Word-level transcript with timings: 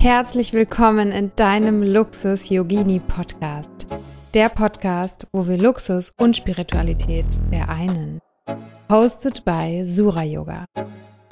Herzlich 0.00 0.54
willkommen 0.54 1.12
in 1.12 1.30
deinem 1.36 1.82
Luxus 1.82 2.48
Yogini 2.48 3.00
Podcast. 3.00 3.68
Der 4.32 4.48
Podcast, 4.48 5.26
wo 5.30 5.46
wir 5.46 5.58
Luxus 5.58 6.14
und 6.16 6.38
Spiritualität 6.38 7.26
vereinen. 7.50 8.18
Hosted 8.90 9.44
by 9.44 9.82
Sura 9.84 10.24
Yoga. 10.24 10.64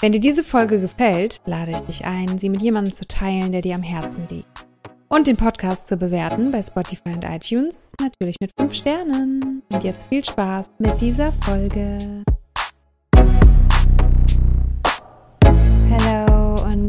Wenn 0.03 0.13
dir 0.13 0.21
diese 0.21 0.45
Folge 0.45 0.83
gefällt, 0.83 1.41
lade 1.47 1.71
ich 1.71 1.81
dich 1.81 2.05
ein, 2.05 2.37
sie 2.37 2.51
mit 2.51 2.61
jemandem 2.61 2.93
zu 2.93 3.09
teilen, 3.09 3.53
der 3.53 3.63
dir 3.63 3.75
am 3.75 3.83
Herzen 3.83 4.27
liegt. 4.29 4.67
Und 5.09 5.29
den 5.29 5.39
Podcast 5.39 5.89
zu 5.89 5.97
bewerten 5.97 6.51
bei 6.51 6.63
Spotify 6.63 7.15
und 7.15 7.25
iTunes, 7.25 7.93
natürlich 7.99 8.37
mit 8.39 8.53
5 8.61 8.75
Sternen. 8.75 9.63
Und 9.73 9.83
jetzt 9.83 10.07
viel 10.09 10.23
Spaß 10.23 10.73
mit 10.79 11.01
dieser 11.01 11.33
Folge. 11.33 12.23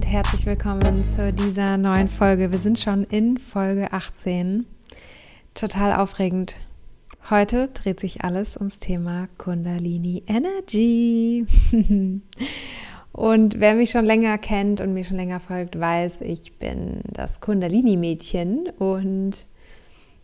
Herzlich 0.10 0.48
willkommen 0.48 1.08
zu 1.08 1.32
dieser 1.32 1.78
neuen 1.78 2.08
Folge. 2.08 2.52
Wir 2.52 2.58
sind 2.58 2.80
schon 2.80 3.04
in 3.04 3.38
Folge 3.38 3.94
18. 3.94 4.66
Total 5.54 5.94
aufregend. 5.94 6.56
Heute 7.30 7.68
dreht 7.68 8.00
sich 8.00 8.24
alles 8.24 8.58
ums 8.58 8.80
Thema 8.80 9.28
Kundalini 9.38 10.24
Energy. 10.26 11.46
Und 13.12 13.60
wer 13.60 13.76
mich 13.76 13.92
schon 13.92 14.06
länger 14.06 14.40
kennt 14.40 14.82
und 14.82 14.96
mir 14.96 15.04
schon 15.04 15.18
länger 15.18 15.40
folgt, 15.40 15.80
weiß, 15.80 16.22
ich 16.22 16.54
bin 16.54 17.02
das 17.14 17.40
Kundalini-Mädchen. 17.40 18.70
Und 18.80 19.46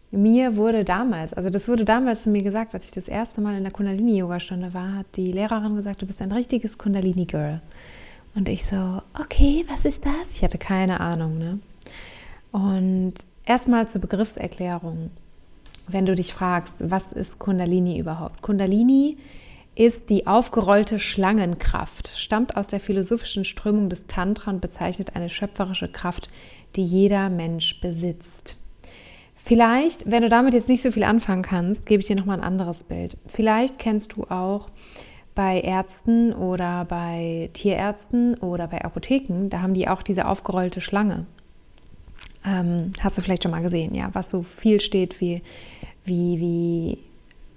mir 0.10 0.56
wurde 0.56 0.84
damals, 0.84 1.32
also 1.34 1.52
das 1.52 1.68
wurde 1.68 1.86
damals 1.86 2.24
zu 2.24 2.32
mir 2.32 2.42
gesagt, 2.42 2.74
als 2.74 2.86
ich 2.86 2.92
das 2.92 3.08
erste 3.08 3.40
Mal 3.40 3.56
in 3.58 3.64
der 3.64 3.74
Kundalini-Yoga-Stunde 3.74 4.74
war, 4.74 4.96
hat 4.96 5.08
die 5.16 5.32
Lehrerin 5.32 5.76
gesagt, 5.76 6.02
du 6.02 6.08
bist 6.08 6.22
ein 6.22 6.32
richtiges 6.32 6.80
Kundalini-Girl. 6.80 7.62
Und 8.36 8.50
ich 8.50 8.66
so, 8.66 9.02
okay, 9.20 9.66
was 9.70 9.86
ist 9.86 10.06
das? 10.06 10.32
Ich 10.36 10.44
hatte 10.44 10.58
keine 10.58 11.00
Ahnung. 11.00 11.38
Ne? 11.38 11.60
Und 12.52 13.14
erstmal 13.46 13.88
zur 13.88 14.02
Begriffserklärung, 14.02 15.10
wenn 15.88 16.06
du 16.06 16.16
dich 16.16 16.34
fragst, 16.34 16.90
was 16.90 17.12
ist 17.12 17.40
Kundalini 17.40 17.98
überhaupt? 17.98 18.42
Kundalini 18.42 19.18
ist 19.76 20.10
die 20.10 20.26
aufgerollte 20.26 21.00
Schlangenkraft, 21.00 22.12
stammt 22.16 22.56
aus 22.56 22.68
der 22.68 22.80
philosophischen 22.80 23.46
Strömung 23.46 23.90
des 23.90 24.08
Tantra 24.08 24.52
und 24.52 24.62
bezeichnet 24.62 25.16
eine 25.16 25.30
schöpferische 25.30 25.90
Kraft, 25.90 26.30
die 26.76 26.86
jeder 26.86 27.30
Mensch 27.30 27.80
besitzt. 27.82 28.58
Vielleicht, 29.46 30.10
wenn 30.10 30.24
du 30.24 30.30
damit 30.30 30.54
jetzt 30.54 30.70
nicht 30.70 30.82
so 30.82 30.92
viel 30.92 31.04
anfangen 31.04 31.44
kannst, 31.44 31.86
gebe 31.86 32.02
ich 32.02 32.08
dir 32.08 32.16
nochmal 32.16 32.40
ein 32.40 32.44
anderes 32.44 32.84
Bild. 32.84 33.18
Vielleicht 33.28 33.78
kennst 33.78 34.14
du 34.14 34.24
auch 34.24 34.70
bei 35.36 35.60
Ärzten 35.60 36.34
oder 36.34 36.86
bei 36.86 37.50
Tierärzten 37.54 38.36
oder 38.36 38.68
bei 38.68 38.84
Apotheken, 38.84 39.50
da 39.50 39.62
haben 39.62 39.74
die 39.74 39.88
auch 39.88 40.02
diese 40.02 40.28
aufgerollte 40.28 40.80
Schlange. 40.80 41.26
Ähm, 42.46 42.94
hast 43.02 43.18
du 43.18 43.22
vielleicht 43.22 43.44
schon 43.44 43.52
mal 43.52 43.62
gesehen, 43.62 43.94
ja, 43.94 44.10
was 44.14 44.30
so 44.30 44.44
viel 44.44 44.80
steht 44.80 45.20
wie, 45.20 45.42
wie, 46.06 46.40
wie, 46.40 46.98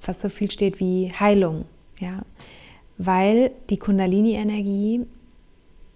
was 0.04 0.20
so 0.20 0.28
viel 0.28 0.50
steht 0.50 0.80
wie 0.80 1.12
Heilung, 1.18 1.66
ja, 2.00 2.22
weil 2.96 3.52
die 3.70 3.76
Kundalini-Energie, 3.76 5.06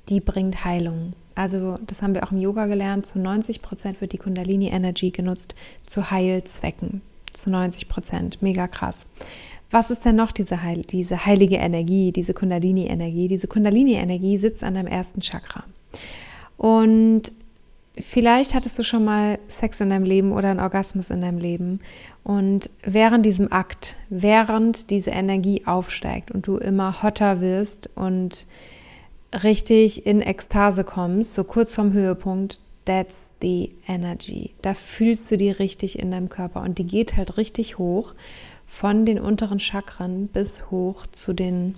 die 0.09 0.21
bringt 0.21 0.65
Heilung. 0.65 1.15
Also 1.35 1.79
das 1.87 2.03
haben 2.03 2.15
wir 2.15 2.23
auch 2.25 2.33
im 2.33 2.41
Yoga 2.41 2.67
gelernt, 2.67 3.07
zu 3.07 3.19
90 3.19 3.63
Prozent 3.63 4.01
wird 4.01 4.13
die 4.13 4.19
Kundalini-Energie 4.19 5.11
genutzt 5.11 5.55
zu 5.85 6.11
Heilzwecken, 6.11 7.01
zu 7.33 7.51
90 7.51 7.89
Prozent, 7.89 8.43
mega 8.43 8.69
krass. 8.69 9.07
Was 9.71 9.91
ist 9.91 10.05
denn 10.05 10.17
noch 10.17 10.33
diese, 10.33 10.63
Heil 10.63 10.83
diese 10.83 11.25
heilige 11.25 11.57
Energie, 11.57 12.13
diese 12.13 12.35
Kundalini-Energie? 12.35 13.29
Diese 13.29 13.47
Kundalini-Energie 13.47 14.37
sitzt 14.37 14.63
an 14.63 14.75
deinem 14.75 14.87
ersten 14.87 15.23
Chakra. 15.23 15.65
Und 16.59 17.33
vielleicht 17.99 18.55
hattest 18.55 18.79
du 18.79 18.83
schon 18.83 19.05
mal 19.05 19.39
Sex 19.49 19.81
in 19.81 19.91
deinem 19.91 20.05
Leben 20.05 20.33
oder 20.33 20.51
einen 20.51 20.61
Orgasmus 20.61 21.09
in 21.09 21.23
deinem 21.23 21.39
Leben. 21.39 21.81
Und 22.23 22.69
während 22.83 23.25
diesem 23.25 23.51
Akt, 23.51 23.97
während 24.11 24.91
diese 24.91 25.11
Energie 25.11 25.63
aufsteigt 25.65 26.31
und 26.31 26.47
du 26.47 26.59
immer 26.59 27.03
hotter 27.03 27.41
wirst 27.41 27.89
und 27.95 28.47
richtig 29.43 30.07
in 30.07 30.21
Ekstase 30.21 30.85
kommst, 30.85 31.33
so 31.33 31.45
kurz 31.45 31.75
vorm 31.75 31.95
Höhepunkt, 31.95 32.61
that's 32.85 33.31
the 33.41 33.75
energy. 33.87 34.55
Da 34.63 34.75
fühlst 34.75 35.31
du 35.31 35.37
die 35.37 35.51
richtig 35.51 35.99
in 35.99 36.11
deinem 36.11 36.29
Körper 36.29 36.63
und 36.63 36.79
die 36.79 36.87
geht 36.87 37.17
halt 37.17 37.37
richtig 37.37 37.79
hoch 37.79 38.15
von 38.67 39.05
den 39.05 39.19
unteren 39.19 39.61
Chakren 39.61 40.29
bis 40.29 40.71
hoch 40.71 41.07
zu 41.07 41.33
den 41.33 41.75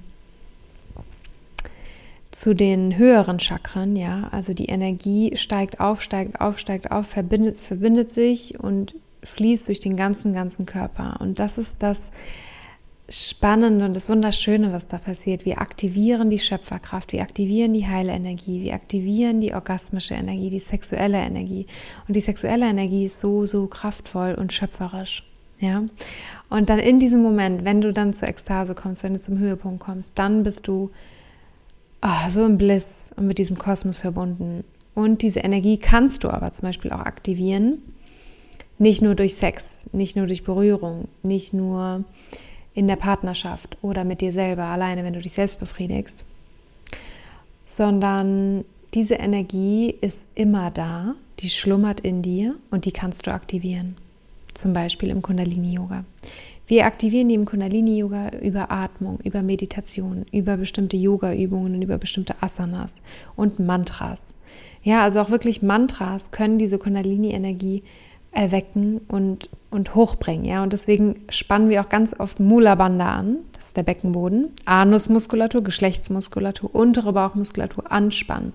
zu 2.31 2.53
den 2.53 2.97
höheren 2.97 3.39
Chakren, 3.39 3.95
ja, 3.95 4.29
also 4.33 4.55
die 4.55 4.67
Energie 4.67 5.37
steigt 5.37 5.79
auf, 5.79 6.03
steigt 6.03 6.41
auf, 6.41 6.59
steigt 6.59 6.91
auf, 6.91 7.07
verbindet, 7.07 7.59
verbindet 7.59 8.11
sich 8.11 8.59
und 8.59 8.97
fließt 9.23 9.69
durch 9.69 9.79
den 9.79 9.97
ganzen, 9.97 10.33
ganzen 10.33 10.67
Körper. 10.67 11.17
Und 11.21 11.39
das 11.39 11.59
ist 11.59 11.75
das 11.79 12.11
Spannende 13.09 13.85
und 13.85 13.95
das 13.95 14.09
Wunderschöne, 14.09 14.73
was 14.73 14.89
da 14.89 14.97
passiert. 14.97 15.45
Wir 15.45 15.61
aktivieren 15.61 16.31
die 16.31 16.39
Schöpferkraft, 16.39 17.13
wir 17.13 17.21
aktivieren 17.21 17.75
die 17.75 17.87
Heilenergie, 17.87 18.63
wir 18.63 18.73
aktivieren 18.73 19.43
die 19.43 19.53
orgasmische 19.53 20.15
Energie, 20.15 20.49
die 20.49 20.61
sexuelle 20.61 21.19
Energie. 21.19 21.67
Und 22.09 22.17
die 22.17 22.23
sexuelle 22.23 22.67
Energie 22.67 23.05
ist 23.05 23.21
so, 23.21 23.45
so 23.45 23.67
kraftvoll 23.67 24.35
und 24.35 24.55
schöpferisch. 24.55 25.23
Ja? 25.61 25.85
Und 26.49 26.71
dann 26.71 26.79
in 26.79 26.99
diesem 26.99 27.23
Moment, 27.23 27.67
wenn 27.67 27.83
du 27.83 27.93
dann 27.93 28.15
zur 28.15 28.29
Ekstase 28.29 28.75
kommst, 28.75 29.03
wenn 29.03 29.15
du 29.15 29.21
zum 29.21 29.39
Höhepunkt 29.39 29.85
kommst, 29.85 30.19
dann 30.19 30.43
bist 30.43 30.67
du 30.67 30.91
oh, 32.03 32.31
so 32.31 32.47
im 32.47 32.57
Bliss 32.57 33.11
und 33.17 33.27
mit 33.27 33.37
diesem 33.37 33.59
Kosmos 33.59 33.99
verbunden. 33.99 34.65
Und 34.95 35.21
diese 35.21 35.41
Energie 35.41 35.77
kannst 35.77 36.25
du 36.25 36.31
aber 36.31 36.53
zum 36.53 36.63
Beispiel 36.63 36.91
auch 36.91 37.01
aktivieren. 37.01 37.83
Nicht 38.79 39.03
nur 39.03 39.15
durch 39.15 39.37
Sex, 39.37 39.85
nicht 39.93 40.17
nur 40.17 40.27
durch 40.27 40.43
Berührung, 40.45 41.09
nicht 41.23 41.53
nur 41.53 42.05
in 42.75 42.89
der 42.89 42.97
Partnerschaft 42.97 43.79
oder 43.83 44.05
mit 44.05 44.21
dir 44.21 44.33
selber 44.33 44.65
alleine, 44.65 45.05
wenn 45.05 45.15
du 45.15 45.21
dich 45.21 45.33
selbst 45.33 45.61
befriedigst, 45.61 46.25
sondern 47.67 48.65
diese 48.95 49.15
Energie 49.15 49.95
ist 50.01 50.21
immer 50.35 50.71
da, 50.71 51.15
die 51.41 51.49
schlummert 51.49 52.01
in 52.01 52.23
dir 52.23 52.55
und 52.71 52.85
die 52.85 52.93
kannst 52.93 53.27
du 53.27 53.33
aktivieren 53.33 53.97
zum 54.55 54.73
Beispiel 54.73 55.11
im 55.11 55.21
Kundalini-Yoga. 55.21 56.05
Wir 56.67 56.87
aktivieren 56.87 57.29
die 57.29 57.35
im 57.35 57.45
Kundalini-Yoga 57.45 58.39
über 58.41 58.71
Atmung, 58.71 59.19
über 59.23 59.43
Meditation, 59.43 60.25
über 60.33 60.57
bestimmte 60.57 60.97
Yoga-Übungen, 60.97 61.83
über 61.83 61.99
bestimmte 61.99 62.37
Asanas 62.41 62.95
und 63.37 63.59
Mantras. 63.59 64.33
Ja, 64.83 65.03
also 65.03 65.21
auch 65.21 65.31
wirklich 65.31 65.63
Mantras 65.63 66.31
können 66.31 66.59
diese 66.59 66.79
Kundalini-Energie 66.79 67.83
erwecken 68.35 69.01
und, 69.09 69.49
und 69.71 69.95
hochbringen. 69.95 70.45
Ja, 70.45 70.63
und 70.63 70.73
deswegen 70.73 71.21
spannen 71.29 71.69
wir 71.69 71.81
auch 71.81 71.89
ganz 71.89 72.15
oft 72.19 72.41
Mula 72.41 72.75
Bandha 72.75 73.15
an 73.15 73.39
der 73.77 73.83
Beckenboden, 73.83 74.51
Anusmuskulatur, 74.67 75.63
Geschlechtsmuskulatur, 75.63 76.75
untere 76.75 77.13
Bauchmuskulatur 77.13 77.91
anspannen. 77.91 78.53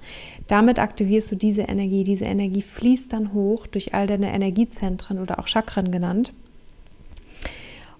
Damit 0.47 0.79
aktivierst 0.79 1.31
du 1.31 1.35
diese 1.35 1.63
Energie. 1.63 2.03
Diese 2.03 2.25
Energie 2.25 2.61
fließt 2.61 3.13
dann 3.13 3.33
hoch 3.33 3.67
durch 3.67 3.93
all 3.93 4.07
deine 4.07 4.33
Energiezentren 4.33 5.19
oder 5.19 5.39
auch 5.39 5.47
Chakren 5.47 5.91
genannt. 5.91 6.31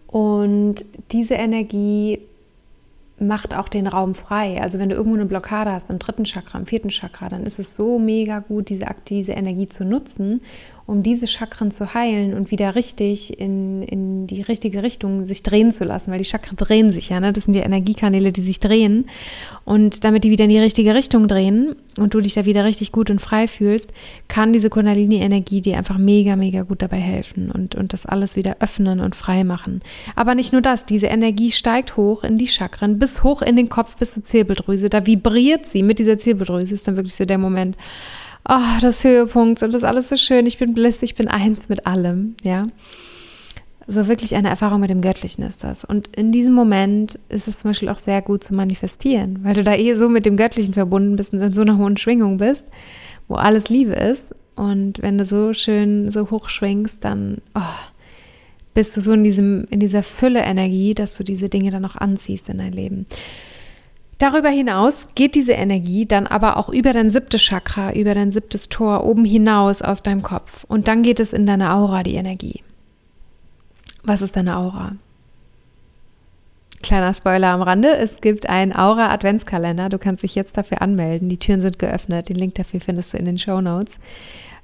Und 0.07 0.85
diese 1.11 1.35
Energie 1.35 2.19
macht 3.21 3.55
auch 3.55 3.69
den 3.69 3.87
Raum 3.87 4.15
frei. 4.15 4.61
Also 4.61 4.79
wenn 4.79 4.89
du 4.89 4.95
irgendwo 4.95 5.15
eine 5.15 5.25
Blockade 5.25 5.71
hast 5.71 5.89
im 5.89 5.99
dritten 5.99 6.25
Chakra, 6.25 6.57
im 6.57 6.65
vierten 6.65 6.89
Chakra, 6.89 7.29
dann 7.29 7.43
ist 7.43 7.59
es 7.59 7.75
so 7.75 7.99
mega 7.99 8.39
gut, 8.39 8.69
diese, 8.69 8.85
diese 9.07 9.33
Energie 9.33 9.67
zu 9.67 9.83
nutzen, 9.83 10.41
um 10.89 11.03
diese 11.03 11.27
Chakren 11.27 11.69
zu 11.69 11.93
heilen 11.93 12.33
und 12.33 12.49
wieder 12.49 12.73
richtig 12.73 13.39
in, 13.39 13.83
in 13.83 14.25
die 14.25 14.41
richtige 14.41 14.81
Richtung 14.81 15.27
sich 15.27 15.43
drehen 15.43 15.71
zu 15.71 15.83
lassen, 15.83 16.11
weil 16.11 16.17
die 16.17 16.25
Chakren 16.25 16.57
drehen 16.57 16.91
sich 16.91 17.09
ja, 17.09 17.19
ne? 17.19 17.31
das 17.31 17.43
sind 17.43 17.53
die 17.53 17.59
Energiekanäle, 17.59 18.31
die 18.31 18.41
sich 18.41 18.59
drehen. 18.59 19.05
Und 19.65 20.03
damit 20.03 20.23
die 20.23 20.31
wieder 20.31 20.45
in 20.45 20.49
die 20.49 20.57
richtige 20.57 20.95
Richtung 20.95 21.27
drehen 21.27 21.75
und 21.97 22.15
du 22.15 22.21
dich 22.21 22.33
da 22.33 22.45
wieder 22.45 22.63
richtig 22.63 22.91
gut 22.91 23.11
und 23.11 23.21
frei 23.21 23.47
fühlst, 23.47 23.91
kann 24.27 24.51
diese 24.51 24.71
Kundalini-Energie 24.71 25.61
dir 25.61 25.77
einfach 25.77 25.99
mega, 25.99 26.35
mega 26.35 26.63
gut 26.63 26.81
dabei 26.81 26.97
helfen 26.97 27.51
und, 27.51 27.75
und 27.75 27.93
das 27.93 28.07
alles 28.07 28.35
wieder 28.35 28.57
öffnen 28.59 28.99
und 28.99 29.15
frei 29.15 29.43
machen. 29.43 29.81
Aber 30.15 30.33
nicht 30.33 30.53
nur 30.53 30.61
das, 30.61 30.87
diese 30.87 31.05
Energie 31.05 31.51
steigt 31.51 31.97
hoch 31.97 32.23
in 32.23 32.39
die 32.39 32.47
Chakren, 32.47 32.97
bis 32.97 33.08
hoch 33.23 33.41
in 33.41 33.55
den 33.55 33.69
Kopf, 33.69 33.97
bis 33.97 34.13
zur 34.13 34.23
Zirbeldrüse. 34.23 34.89
Da 34.89 35.05
vibriert 35.05 35.65
sie 35.65 35.83
mit 35.83 35.99
dieser 35.99 36.17
Zirbeldrüse, 36.17 36.73
ist 36.73 36.87
dann 36.87 36.95
wirklich 36.95 37.15
so 37.15 37.25
der 37.25 37.37
Moment, 37.37 37.75
oh, 38.47 38.79
das 38.81 39.03
Höhepunkt 39.03 39.61
und 39.63 39.73
das 39.73 39.83
alles 39.83 40.09
so 40.09 40.17
schön, 40.17 40.45
ich 40.45 40.57
bin 40.57 40.73
bliss, 40.73 41.01
ich 41.01 41.15
bin 41.15 41.27
eins 41.27 41.69
mit 41.69 41.85
allem, 41.85 42.35
ja. 42.43 42.67
So 43.87 44.07
wirklich 44.07 44.35
eine 44.35 44.49
Erfahrung 44.49 44.81
mit 44.81 44.91
dem 44.91 45.01
Göttlichen 45.01 45.43
ist 45.43 45.63
das. 45.63 45.83
Und 45.83 46.15
in 46.15 46.31
diesem 46.31 46.53
Moment 46.53 47.17
ist 47.29 47.47
es 47.47 47.59
zum 47.59 47.71
Beispiel 47.71 47.89
auch 47.89 47.97
sehr 47.97 48.21
gut 48.21 48.43
zu 48.43 48.53
manifestieren, 48.53 49.39
weil 49.43 49.55
du 49.55 49.63
da 49.63 49.73
eh 49.73 49.95
so 49.95 50.09
mit 50.09 50.27
dem 50.27 50.37
Göttlichen 50.37 50.75
verbunden 50.75 51.15
bist 51.15 51.33
und 51.33 51.41
in 51.41 51.53
so 51.53 51.61
einer 51.61 51.77
hohen 51.77 51.97
Schwingung 51.97 52.37
bist, 52.37 52.67
wo 53.27 53.35
alles 53.35 53.69
Liebe 53.69 53.93
ist. 53.93 54.25
Und 54.55 55.01
wenn 55.01 55.17
du 55.17 55.25
so 55.25 55.53
schön 55.53 56.11
so 56.11 56.29
hoch 56.29 56.49
schwingst, 56.49 57.03
dann 57.03 57.39
oh, 57.55 57.61
bist 58.73 58.95
du 58.95 59.01
so 59.01 59.11
in 59.13 59.23
diesem, 59.23 59.65
in 59.69 59.79
dieser 59.79 60.03
Fülle 60.03 60.41
Energie, 60.41 60.93
dass 60.93 61.15
du 61.15 61.23
diese 61.23 61.49
Dinge 61.49 61.71
dann 61.71 61.85
auch 61.85 61.95
anziehst 61.95 62.49
in 62.49 62.59
dein 62.59 62.73
Leben. 62.73 63.05
Darüber 64.19 64.49
hinaus 64.49 65.07
geht 65.15 65.35
diese 65.35 65.53
Energie 65.53 66.05
dann 66.05 66.27
aber 66.27 66.57
auch 66.57 66.67
über 66.67 66.91
dein 66.91 67.09
siebtes 67.09 67.41
Chakra, 67.41 67.93
über 67.93 68.13
dein 68.13 68.31
siebtes 68.31 68.67
Tor 68.67 69.05
oben 69.05 69.23
hinaus 69.23 69.81
aus 69.81 70.03
deinem 70.03 70.23
Kopf. 70.23 70.65
Und 70.65 70.89
dann 70.89 71.03
geht 71.03 71.21
es 71.21 71.31
in 71.31 71.45
deine 71.45 71.73
Aura, 71.73 72.03
die 72.03 72.15
Energie. 72.15 72.61
Was 74.03 74.21
ist 74.21 74.35
deine 74.35 74.57
Aura? 74.57 74.95
Kleiner 76.81 77.13
Spoiler 77.13 77.49
am 77.49 77.61
Rande, 77.61 77.95
es 77.97 78.21
gibt 78.21 78.47
einen 78.47 78.73
Aura-Adventskalender. 78.73 79.89
Du 79.89 79.97
kannst 79.97 80.23
dich 80.23 80.35
jetzt 80.35 80.57
dafür 80.57 80.81
anmelden. 80.81 81.29
Die 81.29 81.37
Türen 81.37 81.61
sind 81.61 81.79
geöffnet. 81.79 82.29
Den 82.29 82.37
Link 82.37 82.55
dafür 82.55 82.79
findest 82.81 83.13
du 83.13 83.17
in 83.17 83.25
den 83.25 83.37
Show 83.37 83.61
Notes. 83.61 83.97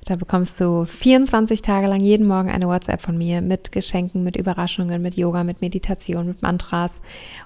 Da 0.05 0.15
bekommst 0.15 0.61
du 0.61 0.85
24 0.85 1.63
Tage 1.63 1.87
lang 1.87 1.99
jeden 1.99 2.27
Morgen 2.27 2.51
eine 2.51 2.67
WhatsApp 2.67 3.01
von 3.01 3.17
mir 3.17 3.41
mit 3.41 3.71
Geschenken, 3.71 4.23
mit 4.23 4.37
Überraschungen, 4.37 5.01
mit 5.01 5.17
Yoga, 5.17 5.43
mit 5.43 5.61
Meditation, 5.61 6.27
mit 6.27 6.43
Mantras 6.43 6.99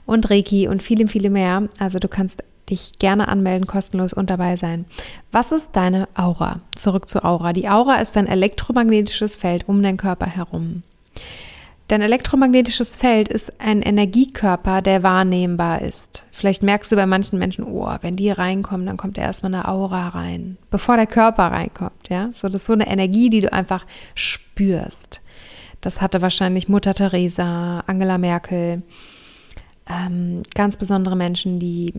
und 0.06 0.30
Reiki 0.30 0.68
und 0.68 0.84
vielem, 0.84 1.08
vielem 1.08 1.34
mehr. 1.34 1.70
Also 1.80 2.00
du 2.00 2.10
kannst 2.10 2.44
dich 2.70 3.00
gerne 3.00 3.30
anmelden, 3.30 3.66
kostenlos 3.66 4.12
und 4.12 4.30
dabei 4.30 4.58
sein. 4.58 4.84
Was 5.32 5.54
ist 5.54 5.70
deine 5.72 6.10
Aura? 6.16 6.60
Zurück 6.76 7.08
zur 7.08 7.24
Aura. 7.24 7.54
Die 7.54 7.70
Aura 7.70 7.96
ist 7.96 8.18
ein 8.18 8.28
elektromagnetisches 8.28 9.38
Feld 9.38 9.70
um 9.70 9.82
deinen 9.82 9.98
Körper 9.98 10.28
herum. 10.28 10.84
Dein 11.90 12.02
elektromagnetisches 12.04 12.96
Feld 12.96 13.30
ist 13.30 13.52
ein 13.60 13.82
Energiekörper, 13.82 14.84
der 14.84 15.02
wahrnehmbar 15.02 15.82
ist. 15.82 16.24
Vielleicht 16.32 16.62
merkst 16.62 16.92
du 16.92 16.96
bei 16.96 17.08
manchen 17.08 17.40
Menschen, 17.40 17.64
oh, 17.64 17.90
wenn 18.02 18.16
die 18.16 18.30
reinkommen, 18.30 18.86
dann 18.86 18.96
kommt 18.96 19.18
erstmal 19.18 19.56
eine 19.56 19.68
Aura 19.68 20.10
rein, 20.10 20.60
bevor 20.70 20.98
der 20.98 21.08
Körper 21.08 21.48
reinkommt, 21.48 22.10
ja? 22.10 22.30
So, 22.32 22.48
das 22.48 22.62
ist 22.62 22.68
so 22.68 22.74
eine 22.74 22.88
Energie, 22.88 23.32
die 23.32 23.42
du 23.42 23.52
einfach 23.52 23.88
spürst. 24.14 25.22
Das 25.82 26.00
hatte 26.00 26.22
wahrscheinlich 26.22 26.70
Mutter 26.70 26.94
Teresa, 26.94 27.80
Angela 27.88 28.20
Merkel, 28.20 28.84
ähm, 29.90 30.44
ganz 30.54 30.78
besondere 30.78 31.16
Menschen, 31.16 31.58
die 31.58 31.96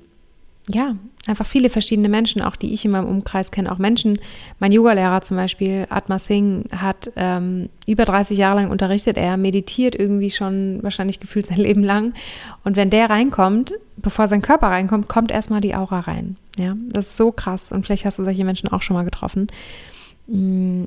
ja, 0.74 0.96
einfach 1.26 1.46
viele 1.46 1.70
verschiedene 1.70 2.08
Menschen, 2.08 2.42
auch 2.42 2.56
die 2.56 2.72
ich 2.72 2.84
in 2.84 2.90
meinem 2.90 3.06
Umkreis 3.08 3.50
kenne, 3.50 3.70
auch 3.70 3.78
Menschen. 3.78 4.18
Mein 4.58 4.72
Yogalehrer 4.72 5.20
zum 5.20 5.36
Beispiel, 5.36 5.86
Atma 5.90 6.18
Singh, 6.18 6.64
hat 6.74 7.10
ähm, 7.16 7.68
über 7.86 8.04
30 8.04 8.38
Jahre 8.38 8.56
lang 8.56 8.70
unterrichtet. 8.70 9.16
Er 9.16 9.36
meditiert 9.36 9.94
irgendwie 9.94 10.30
schon 10.30 10.82
wahrscheinlich 10.82 11.20
gefühlt 11.20 11.46
sein 11.46 11.58
Leben 11.60 11.84
lang. 11.84 12.14
Und 12.64 12.76
wenn 12.76 12.90
der 12.90 13.10
reinkommt, 13.10 13.74
bevor 13.96 14.28
sein 14.28 14.42
Körper 14.42 14.68
reinkommt, 14.68 15.08
kommt 15.08 15.30
erstmal 15.30 15.60
die 15.60 15.74
Aura 15.74 16.00
rein. 16.00 16.36
Ja, 16.58 16.74
das 16.88 17.06
ist 17.06 17.16
so 17.16 17.32
krass. 17.32 17.66
Und 17.70 17.84
vielleicht 17.84 18.04
hast 18.04 18.18
du 18.18 18.24
solche 18.24 18.44
Menschen 18.44 18.68
auch 18.68 18.82
schon 18.82 18.94
mal 18.94 19.04
getroffen. 19.04 19.48
Mm, 20.26 20.84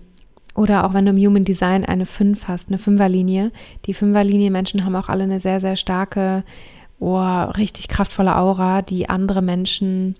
oder 0.55 0.85
auch 0.85 0.93
wenn 0.93 1.05
du 1.05 1.11
im 1.11 1.17
Human 1.17 1.45
Design 1.45 1.83
eine 1.83 2.05
5 2.05 2.47
hast, 2.47 2.69
eine 2.69 2.77
Fünferlinie. 2.77 3.51
Die 3.85 3.93
Fünferlinie 3.93 4.51
Menschen 4.51 4.85
haben 4.85 4.95
auch 4.95 5.09
alle 5.09 5.23
eine 5.23 5.39
sehr, 5.39 5.61
sehr 5.61 5.75
starke 5.75 6.43
oh, 7.03 7.51
richtig 7.51 7.87
kraftvolle 7.87 8.37
Aura, 8.37 8.81
die 8.81 9.09
andere 9.09 9.41
Menschen 9.41 10.15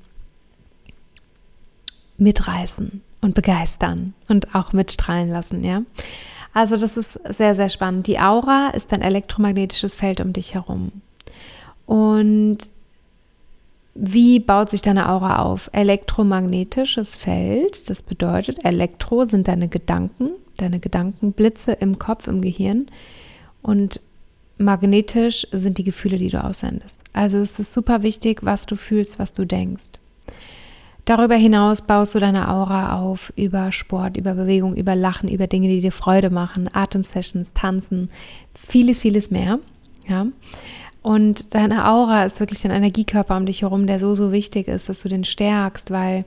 mitreißen 2.17 3.01
und 3.21 3.35
begeistern 3.35 4.13
und 4.29 4.53
auch 4.53 4.73
mitstrahlen 4.73 5.29
lassen, 5.29 5.63
ja. 5.63 5.83
Also 6.53 6.77
das 6.77 6.97
ist 6.97 7.19
sehr, 7.35 7.55
sehr 7.55 7.69
spannend. 7.69 8.05
Die 8.05 8.19
Aura 8.19 8.69
ist 8.69 8.93
ein 8.93 9.01
elektromagnetisches 9.01 9.95
Feld 9.95 10.21
um 10.21 10.33
dich 10.33 10.53
herum. 10.53 10.91
Und 11.87 12.59
wie 13.95 14.39
baut 14.39 14.69
sich 14.69 14.81
deine 14.81 15.09
Aura 15.09 15.41
auf? 15.41 15.69
Elektromagnetisches 15.73 17.15
Feld, 17.15 17.89
das 17.89 18.01
bedeutet, 18.01 18.65
Elektro 18.65 19.25
sind 19.25 19.47
deine 19.47 19.67
Gedanken, 19.67 20.31
deine 20.57 20.79
Gedankenblitze 20.79 21.71
im 21.73 21.97
Kopf, 21.97 22.27
im 22.27 22.41
Gehirn. 22.41 22.87
Und 23.61 23.99
magnetisch 24.63 25.47
sind 25.51 25.77
die 25.77 25.83
Gefühle, 25.83 26.17
die 26.17 26.29
du 26.29 26.43
aussendest. 26.43 27.01
Also 27.13 27.37
ist 27.37 27.59
es 27.59 27.73
super 27.73 28.03
wichtig, 28.03 28.39
was 28.43 28.65
du 28.65 28.75
fühlst, 28.75 29.19
was 29.19 29.33
du 29.33 29.45
denkst. 29.45 29.99
Darüber 31.05 31.35
hinaus 31.35 31.81
baust 31.81 32.15
du 32.15 32.19
deine 32.19 32.49
Aura 32.49 32.99
auf 33.01 33.33
über 33.35 33.73
Sport, 33.73 34.15
über 34.15 34.35
Bewegung, 34.35 34.75
über 34.75 34.95
Lachen, 34.95 35.27
über 35.27 35.47
Dinge, 35.47 35.67
die 35.67 35.81
dir 35.81 35.91
Freude 35.91 36.29
machen, 36.29 36.69
Atemsessions, 36.71 37.51
Tanzen, 37.53 38.09
vieles, 38.55 39.01
vieles 39.01 39.29
mehr. 39.29 39.59
Ja. 40.07 40.27
Und 41.01 41.53
deine 41.53 41.89
Aura 41.89 42.23
ist 42.23 42.39
wirklich 42.39 42.63
ein 42.63 42.71
Energiekörper 42.71 43.35
um 43.35 43.45
dich 43.45 43.63
herum, 43.63 43.87
der 43.87 43.99
so, 43.99 44.15
so 44.15 44.31
wichtig 44.31 44.69
ist, 44.69 44.87
dass 44.87 45.03
du 45.03 45.09
den 45.09 45.25
stärkst, 45.25 45.91
weil 45.91 46.23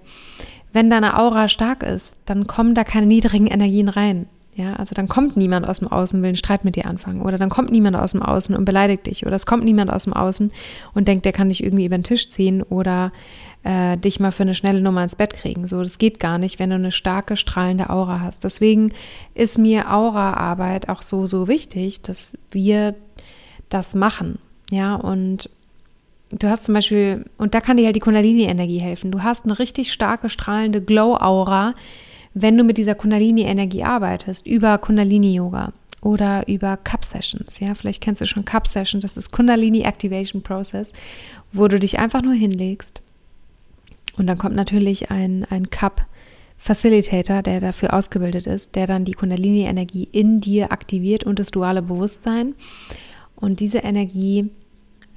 wenn 0.74 0.90
deine 0.90 1.18
Aura 1.18 1.48
stark 1.48 1.82
ist, 1.82 2.14
dann 2.26 2.46
kommen 2.46 2.74
da 2.74 2.84
keine 2.84 3.06
niedrigen 3.06 3.46
Energien 3.46 3.88
rein. 3.88 4.26
Ja, 4.56 4.72
also 4.72 4.94
dann 4.94 5.06
kommt 5.06 5.36
niemand 5.36 5.68
aus 5.68 5.80
dem 5.80 5.88
Außen, 5.88 6.22
will 6.22 6.28
einen 6.28 6.36
Streit 6.36 6.64
mit 6.64 6.76
dir 6.76 6.86
anfangen. 6.86 7.20
Oder 7.20 7.36
dann 7.36 7.50
kommt 7.50 7.70
niemand 7.70 7.94
aus 7.94 8.12
dem 8.12 8.22
Außen 8.22 8.56
und 8.56 8.64
beleidigt 8.64 9.06
dich. 9.06 9.26
Oder 9.26 9.36
es 9.36 9.44
kommt 9.44 9.64
niemand 9.64 9.92
aus 9.92 10.04
dem 10.04 10.14
Außen 10.14 10.50
und 10.94 11.08
denkt, 11.08 11.26
der 11.26 11.32
kann 11.32 11.50
dich 11.50 11.62
irgendwie 11.62 11.84
über 11.84 11.98
den 11.98 12.04
Tisch 12.04 12.30
ziehen 12.30 12.62
oder 12.62 13.12
äh, 13.64 13.98
dich 13.98 14.18
mal 14.18 14.32
für 14.32 14.44
eine 14.44 14.54
schnelle 14.54 14.80
Nummer 14.80 15.02
ins 15.02 15.14
Bett 15.14 15.34
kriegen. 15.34 15.68
So, 15.68 15.82
das 15.82 15.98
geht 15.98 16.20
gar 16.20 16.38
nicht, 16.38 16.58
wenn 16.58 16.70
du 16.70 16.76
eine 16.76 16.90
starke, 16.90 17.36
strahlende 17.36 17.90
Aura 17.90 18.20
hast. 18.20 18.44
Deswegen 18.44 18.92
ist 19.34 19.58
mir 19.58 19.92
Aura-Arbeit 19.92 20.88
auch 20.88 21.02
so, 21.02 21.26
so 21.26 21.48
wichtig, 21.48 22.00
dass 22.00 22.38
wir 22.50 22.94
das 23.68 23.94
machen. 23.94 24.38
Ja, 24.70 24.94
und 24.94 25.50
du 26.30 26.48
hast 26.48 26.64
zum 26.64 26.72
Beispiel, 26.72 27.26
und 27.36 27.54
da 27.54 27.60
kann 27.60 27.76
dir 27.76 27.84
halt 27.84 27.96
die 27.96 28.00
Kundalini-Energie 28.00 28.78
helfen. 28.80 29.10
Du 29.10 29.22
hast 29.22 29.44
eine 29.44 29.58
richtig 29.58 29.92
starke, 29.92 30.30
strahlende 30.30 30.80
Glow-Aura, 30.80 31.74
wenn 32.38 32.58
du 32.58 32.64
mit 32.64 32.76
dieser 32.76 32.94
Kundalini-Energie 32.94 33.82
arbeitest, 33.82 34.46
über 34.46 34.76
Kundalini-Yoga 34.76 35.72
oder 36.02 36.46
über 36.46 36.76
Cup-Sessions, 36.76 37.60
ja, 37.60 37.74
vielleicht 37.74 38.02
kennst 38.02 38.20
du 38.20 38.26
schon 38.26 38.44
Cup-Sessions, 38.44 39.00
das 39.00 39.16
ist 39.16 39.32
Kundalini 39.32 39.80
Activation 39.80 40.42
Process, 40.42 40.92
wo 41.50 41.66
du 41.66 41.78
dich 41.78 41.98
einfach 41.98 42.20
nur 42.20 42.34
hinlegst 42.34 43.00
und 44.18 44.26
dann 44.26 44.36
kommt 44.36 44.54
natürlich 44.54 45.10
ein, 45.10 45.46
ein 45.48 45.70
Cup 45.70 46.06
Facilitator, 46.58 47.42
der 47.42 47.60
dafür 47.60 47.94
ausgebildet 47.94 48.46
ist, 48.46 48.74
der 48.74 48.86
dann 48.86 49.06
die 49.06 49.12
Kundalini-Energie 49.12 50.08
in 50.12 50.40
dir 50.40 50.72
aktiviert 50.72 51.24
und 51.24 51.38
das 51.38 51.50
duale 51.50 51.80
Bewusstsein. 51.80 52.54
Und 53.34 53.60
diese 53.60 53.78
Energie 53.78 54.50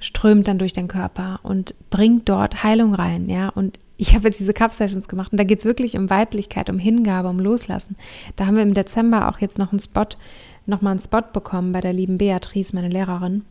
strömt 0.00 0.48
dann 0.48 0.58
durch 0.58 0.72
den 0.72 0.88
Körper 0.88 1.40
und 1.42 1.74
bringt 1.90 2.28
dort 2.28 2.62
Heilung 2.62 2.94
rein, 2.94 3.28
ja, 3.28 3.50
und 3.50 3.78
ich 3.96 4.14
habe 4.14 4.28
jetzt 4.28 4.40
diese 4.40 4.54
Cup-Sessions 4.54 5.08
gemacht 5.08 5.30
und 5.30 5.38
da 5.38 5.44
geht 5.44 5.58
es 5.58 5.66
wirklich 5.66 5.96
um 5.96 6.08
Weiblichkeit, 6.08 6.70
um 6.70 6.78
Hingabe, 6.78 7.28
um 7.28 7.38
Loslassen. 7.38 7.96
Da 8.36 8.46
haben 8.46 8.56
wir 8.56 8.62
im 8.62 8.72
Dezember 8.72 9.28
auch 9.28 9.38
jetzt 9.40 9.58
noch 9.58 9.72
einen 9.72 9.80
Spot, 9.80 10.06
nochmal 10.64 10.92
einen 10.92 11.00
Spot 11.00 11.20
bekommen 11.32 11.72
bei 11.72 11.82
der 11.82 11.92
lieben 11.92 12.16
Beatrice, 12.16 12.74
meine 12.74 12.88
Lehrerin 12.88 13.44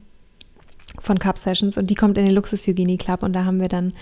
von 0.98 1.19
Cup 1.19 1.38
Sessions 1.38 1.78
und 1.78 1.90
die 1.90 1.96
kommt 1.96 2.18
in 2.18 2.25
den 2.25 2.34
Luxus 2.34 2.66
Hygiene 2.66 2.98
Club 2.98 3.22
und 3.22 3.34
da 3.34 3.45
haben 3.45 3.62
wir 3.62 3.69
dann 3.69 3.94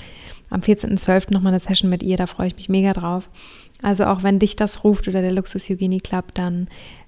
am 0.49 0.61
14.12. 0.61 1.33
nochmal 1.33 1.51
eine 1.51 1.59
Session 1.59 1.89
mit 1.89 2.01
ihr, 2.01 2.15
da 2.15 2.27
freue 2.27 2.47
ich 2.47 2.55
mich 2.55 2.69
mega 2.69 2.93
drauf. 2.93 3.29
Also 3.81 4.05
auch 4.05 4.23
wenn 4.23 4.39
dich 4.39 4.55
das 4.55 4.83
ruft 4.83 5.07
oder 5.07 5.21
der 5.21 5.33
Luxus 5.33 5.67
Hygiene 5.67 5.99
Club, 5.99 6.33
dann 6.33 6.67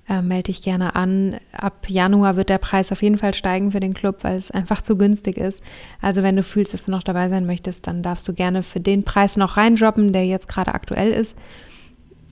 äh, 0.09 0.21
melde 0.21 0.43
dich 0.43 0.61
gerne 0.61 0.95
an. 0.95 1.37
Ab 1.51 1.85
Januar 1.87 2.35
wird 2.35 2.49
der 2.49 2.57
Preis 2.57 2.91
auf 2.91 3.03
jeden 3.03 3.17
Fall 3.17 3.33
steigen 3.33 3.71
für 3.71 3.79
den 3.79 3.93
Club, 3.93 4.23
weil 4.23 4.37
es 4.37 4.51
einfach 4.51 4.81
zu 4.81 4.97
günstig 4.97 5.37
ist. 5.37 5.61
Also 6.01 6.23
wenn 6.23 6.35
du 6.35 6.43
fühlst, 6.43 6.73
dass 6.73 6.85
du 6.85 6.91
noch 6.91 7.03
dabei 7.03 7.29
sein 7.29 7.45
möchtest, 7.45 7.87
dann 7.87 8.01
darfst 8.01 8.27
du 8.27 8.33
gerne 8.33 8.63
für 8.63 8.79
den 8.79 9.03
Preis 9.03 9.37
noch 9.37 9.55
reindroppen, 9.55 10.11
der 10.11 10.25
jetzt 10.25 10.47
gerade 10.47 10.73
aktuell 10.73 11.11
ist. 11.11 11.37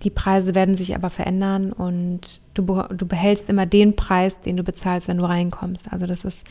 Die 0.03 0.09
Preise 0.09 0.55
werden 0.55 0.75
sich 0.75 0.95
aber 0.95 1.09
verändern 1.09 1.71
und 1.71 2.41
du, 2.53 2.63
du 2.63 3.05
behältst 3.05 3.49
immer 3.49 3.65
den 3.65 3.95
Preis, 3.95 4.41
den 4.41 4.57
du 4.57 4.63
bezahlst, 4.63 5.07
wenn 5.07 5.17
du 5.17 5.25
reinkommst. 5.25 5.91
Also 5.91 6.05
das 6.05 6.23
ist 6.23 6.45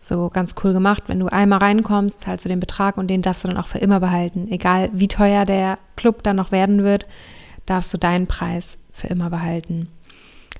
so 0.00 0.28
ganz 0.28 0.54
cool 0.62 0.72
gemacht. 0.72 1.04
Wenn 1.06 1.18
du 1.18 1.28
einmal 1.28 1.60
reinkommst, 1.60 2.24
zahlst 2.24 2.44
du 2.44 2.48
den 2.48 2.60
Betrag 2.60 2.98
und 2.98 3.08
den 3.08 3.22
darfst 3.22 3.44
du 3.44 3.48
dann 3.48 3.56
auch 3.56 3.66
für 3.66 3.78
immer 3.78 4.00
behalten. 4.00 4.48
Egal 4.50 4.90
wie 4.92 5.08
teuer 5.08 5.46
der 5.46 5.78
Club 5.96 6.22
dann 6.22 6.36
noch 6.36 6.52
werden 6.52 6.84
wird, 6.84 7.06
darfst 7.64 7.92
du 7.94 7.98
deinen 7.98 8.26
Preis 8.26 8.78
für 8.92 9.06
immer 9.06 9.30
behalten. 9.30 9.88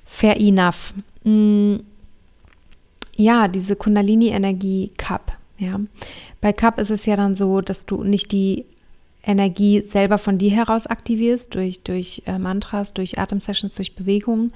Fair 0.04 0.40
enough. 0.40 0.94
Mm, 1.25 1.76
ja, 3.16 3.49
diese 3.49 3.76
Kundalini-Energie 3.76 4.92
Cup. 4.96 5.32
Ja. 5.58 5.80
Bei 6.40 6.52
Cup 6.52 6.78
ist 6.80 6.90
es 6.90 7.06
ja 7.06 7.16
dann 7.16 7.34
so, 7.34 7.61
dass 7.61 7.87
du 7.87 8.02
nicht 8.02 8.32
die 8.32 8.64
Energie 9.23 9.82
selber 9.87 10.18
von 10.18 10.38
dir 10.38 10.50
heraus 10.50 10.87
aktivierst, 10.87 11.54
durch, 11.54 11.82
durch 11.82 12.23
äh, 12.26 12.38
Mantras, 12.38 12.92
durch 12.92 13.18
Atemsessions, 13.18 13.75
durch 13.75 13.94
Bewegungen, 13.94 14.52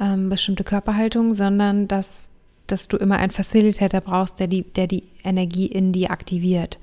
ähm, 0.00 0.28
bestimmte 0.28 0.64
Körperhaltung, 0.64 1.34
sondern 1.34 1.88
dass, 1.88 2.28
dass 2.66 2.88
du 2.88 2.96
immer 2.96 3.16
einen 3.16 3.32
Facilitator 3.32 4.00
brauchst, 4.00 4.38
der 4.38 4.46
die, 4.46 4.62
der 4.62 4.86
die 4.86 5.04
Energie 5.24 5.66
in 5.66 5.92
dir 5.92 6.10
aktiviert. 6.10 6.78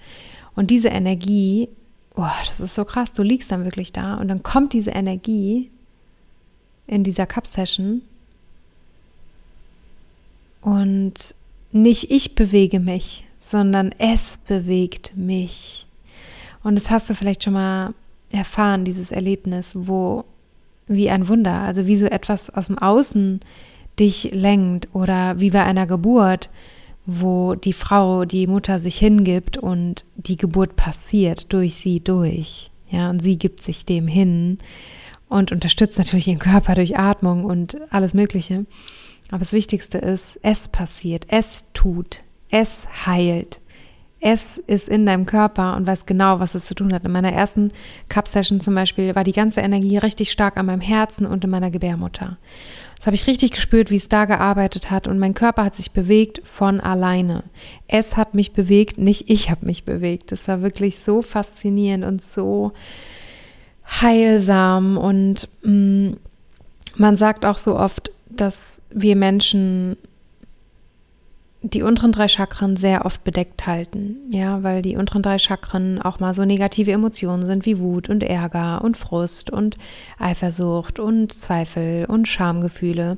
Und 0.56 0.70
diese 0.72 0.90
Energie, 0.90 1.70
oh, 2.16 2.26
das 2.48 2.60
ist 2.60 2.76
so 2.76 2.86
krass, 2.86 3.14
du 3.14 3.24
liegst 3.24 3.52
dann 3.52 3.64
wirklich 3.64 3.94
da 3.94 4.16
und 4.16 4.28
dann 4.28 4.44
kommt 4.44 4.74
diese 4.74 4.92
Energie 4.92 5.72
in 6.88 7.04
dieser 7.04 7.26
Cup-Session. 7.26 8.02
Und 10.62 11.36
nicht 11.72 12.12
ich 12.12 12.36
bewege 12.36 12.80
mich, 12.80 13.26
sondern 13.40 13.94
es 13.98 14.38
bewegt 14.48 15.16
mich. 15.16 15.86
Und 16.64 16.76
das 16.76 16.90
hast 16.90 17.10
du 17.10 17.16
vielleicht 17.16 17.44
schon 17.44 17.54
mal 17.54 17.94
erfahren, 18.32 18.86
dieses 18.86 19.12
Erlebnis, 19.12 19.74
wo 19.76 20.26
wie 20.88 21.10
ein 21.10 21.28
Wunder, 21.28 21.60
also 21.62 21.86
wie 21.86 21.98
so 21.98 22.06
etwas 22.06 22.50
aus 22.50 22.68
dem 22.68 22.78
Außen 22.78 23.40
dich 24.00 24.32
lenkt 24.34 24.90
oder 24.94 25.40
wie 25.40 25.52
bei 25.52 25.64
einer 25.64 25.88
Geburt, 25.88 26.50
wo 27.06 27.56
die 27.56 27.74
Frau, 27.74 28.26
die 28.26 28.48
Mutter 28.48 28.80
sich 28.80 28.98
hingibt 28.98 29.58
und 29.58 30.04
die 30.16 30.38
Geburt 30.38 30.76
passiert 30.76 31.52
durch 31.54 31.76
sie 31.76 32.00
durch. 32.00 32.70
Ja, 32.90 33.10
und 33.10 33.24
sie 33.24 33.38
gibt 33.38 33.62
sich 33.62 33.86
dem 33.86 34.08
hin 34.08 34.60
und 35.34 35.52
unterstützt 35.52 35.98
natürlich 35.98 36.28
ihren 36.28 36.40
Körper 36.40 36.76
durch 36.76 36.98
Atmung 36.98 37.44
und 37.44 37.78
alles 37.90 38.14
Mögliche. 38.14 38.66
Aber 39.30 39.40
das 39.40 39.52
Wichtigste 39.52 39.98
ist, 39.98 40.40
es 40.44 40.68
passiert, 40.68 41.26
es 41.30 41.66
tut, 41.74 42.22
es 42.52 42.82
heilt. 43.06 43.60
Es 44.20 44.58
ist 44.68 44.88
in 44.88 45.06
deinem 45.06 45.26
Körper 45.26 45.76
und 45.76 45.86
weiß 45.86 46.06
genau, 46.06 46.40
was 46.40 46.56
es 46.56 46.66
zu 46.66 46.76
tun 46.76 46.94
hat. 46.94 47.04
In 47.04 47.12
meiner 47.12 47.34
ersten 47.34 47.72
Cup-Session 48.08 48.62
zum 48.62 48.74
Beispiel 48.74 49.16
war 49.16 49.26
die 49.26 49.34
ganze 49.34 49.60
Energie 49.60 49.98
richtig 49.98 50.32
stark 50.32 50.56
an 50.56 50.68
meinem 50.68 50.80
Herzen 50.80 51.26
und 51.26 51.44
in 51.44 51.50
meiner 51.50 51.72
Gebärmutter. 51.72 52.38
Das 52.96 53.08
habe 53.08 53.16
ich 53.16 53.28
richtig 53.28 53.52
gespürt, 53.52 53.90
wie 53.90 53.98
es 53.98 54.08
da 54.08 54.24
gearbeitet 54.24 54.92
hat 54.92 55.08
und 55.08 55.20
mein 55.20 55.34
Körper 55.34 55.66
hat 55.66 55.76
sich 55.76 55.92
bewegt 55.92 56.42
von 56.46 56.80
alleine. 56.80 57.44
Es 57.88 58.16
hat 58.16 58.34
mich 58.34 58.54
bewegt, 58.54 58.98
nicht 58.98 59.30
ich 59.30 59.50
habe 59.50 59.66
mich 59.66 59.84
bewegt. 59.84 60.32
Das 60.32 60.48
war 60.48 60.62
wirklich 60.62 61.00
so 61.00 61.22
faszinierend 61.22 62.06
und 62.06 62.22
so 62.22 62.72
heilsam 63.86 64.98
und 64.98 65.48
mh, 65.64 65.72
mm, 65.72 66.18
man 66.96 67.16
sagt 67.16 67.44
auch 67.46 67.58
so 67.58 67.76
oft, 67.76 68.12
dass 68.30 68.82
wir 68.92 69.16
Menschen 69.16 69.98
die 71.66 71.82
unteren 71.82 72.12
drei 72.12 72.28
Chakren 72.28 72.76
sehr 72.76 73.06
oft 73.06 73.24
bedeckt 73.24 73.66
halten, 73.66 74.18
ja, 74.30 74.64
weil 74.64 74.82
die 74.82 74.98
unteren 74.98 75.22
drei 75.22 75.40
Chakren 75.40 76.02
auch 76.02 76.20
mal 76.20 76.34
so 76.34 76.44
negative 76.44 76.92
Emotionen 76.92 77.46
sind 77.46 77.66
wie 77.66 77.80
Wut 77.80 78.10
und 78.10 78.22
Ärger 78.22 78.84
und 78.84 78.98
Frust 78.98 79.50
und 79.50 79.78
Eifersucht 80.20 81.00
und 81.00 81.32
Zweifel 81.32 82.06
und 82.10 82.28
Schamgefühle. 82.28 83.18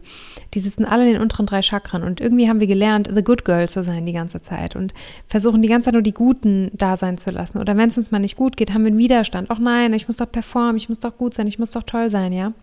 Die 0.53 0.59
sitzen 0.59 0.85
alle 0.85 1.07
in 1.07 1.13
den 1.13 1.21
unteren 1.23 1.47
drei 1.47 1.63
Chakren 1.63 2.03
und 2.03 2.21
irgendwie 2.21 2.47
haben 2.47 2.59
wir 2.59 2.67
gelernt, 2.67 3.09
the 3.11 3.23
good 3.23 3.45
girl 3.45 3.67
zu 3.67 3.81
sein 3.81 4.05
die 4.05 4.13
ganze 4.13 4.39
Zeit 4.41 4.75
und 4.75 4.93
versuchen 5.27 5.63
die 5.63 5.67
ganze 5.67 5.85
Zeit 5.85 5.93
nur 5.93 6.03
die 6.03 6.13
Guten 6.13 6.69
da 6.73 6.97
sein 6.97 7.17
zu 7.17 7.31
lassen. 7.31 7.57
Oder 7.57 7.75
wenn 7.77 7.89
es 7.89 7.97
uns 7.97 8.11
mal 8.11 8.19
nicht 8.19 8.37
gut 8.37 8.57
geht, 8.57 8.75
haben 8.75 8.83
wir 8.83 8.89
einen 8.89 8.99
Widerstand. 8.99 9.49
Ach 9.49 9.59
nein, 9.59 9.91
ich 9.93 10.07
muss 10.07 10.17
doch 10.17 10.31
performen, 10.31 10.77
ich 10.77 10.87
muss 10.87 10.99
doch 10.99 11.17
gut 11.17 11.33
sein, 11.33 11.47
ich 11.47 11.57
muss 11.57 11.71
doch 11.71 11.83
toll 11.83 12.11
sein, 12.11 12.31
ja. 12.31 12.53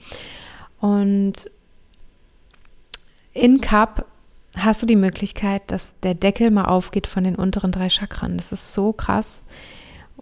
Und 0.78 1.50
in 3.34 3.60
Cup 3.60 4.06
hast 4.56 4.82
du 4.82 4.86
die 4.86 4.96
Möglichkeit, 4.96 5.62
dass 5.66 5.94
der 6.02 6.14
Deckel 6.14 6.50
mal 6.50 6.66
aufgeht 6.66 7.06
von 7.06 7.24
den 7.24 7.36
unteren 7.36 7.72
drei 7.72 7.88
Chakren. 7.88 8.36
Das 8.36 8.52
ist 8.52 8.74
so 8.74 8.92
krass. 8.92 9.44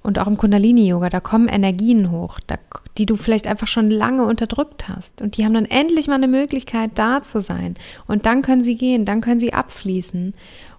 Und 0.02 0.18
auch 0.18 0.26
im 0.26 0.38
Kundalini-Yoga, 0.38 1.10
da 1.10 1.20
kommen 1.20 1.48
Energien 1.48 2.10
hoch, 2.10 2.40
da, 2.46 2.56
die 2.96 3.04
du 3.04 3.16
vielleicht 3.16 3.46
einfach 3.46 3.66
schon 3.66 3.90
lange 3.90 4.24
unterdrückt 4.24 4.88
hast. 4.88 5.20
Und 5.20 5.36
die 5.36 5.44
haben 5.44 5.52
dann 5.52 5.66
endlich 5.66 6.06
mal 6.06 6.14
eine 6.14 6.28
Möglichkeit, 6.28 6.92
da 6.94 7.22
zu 7.22 7.42
sein. 7.42 7.74
Und 8.06 8.24
dann 8.24 8.40
können 8.40 8.62
sie 8.62 8.76
gehen, 8.76 9.04
dann 9.04 9.20
können 9.20 9.40
sie 9.40 9.52
abfließen. 9.52 10.32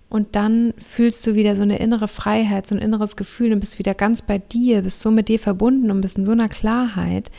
Und 0.09 0.35
dann 0.35 0.73
fühlst 0.89 1.25
du 1.25 1.35
wieder 1.35 1.55
so 1.55 1.61
eine 1.61 1.77
innere 1.77 2.07
Freiheit, 2.07 2.67
so 2.67 2.75
ein 2.75 2.81
inneres 2.81 3.15
Gefühl 3.15 3.53
und 3.53 3.59
bist 3.59 3.79
wieder 3.79 3.93
ganz 3.93 4.23
bei 4.23 4.39
dir, 4.39 4.81
bist 4.81 5.01
so 5.01 5.11
mit 5.11 5.29
dir 5.29 5.39
verbunden 5.39 5.91
und 5.91 6.01
bist 6.01 6.17
in 6.17 6.25
so 6.25 6.31
einer 6.31 6.49
Klarheit. 6.49 7.31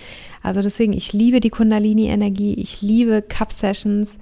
Also 0.42 0.62
deswegen, 0.62 0.92
ich 0.92 1.12
liebe 1.12 1.40
die 1.40 1.50
Kundalini-Energie, 1.50 2.54
ich 2.54 2.80
liebe 2.80 3.22
Cup-Sessions. 3.22 4.16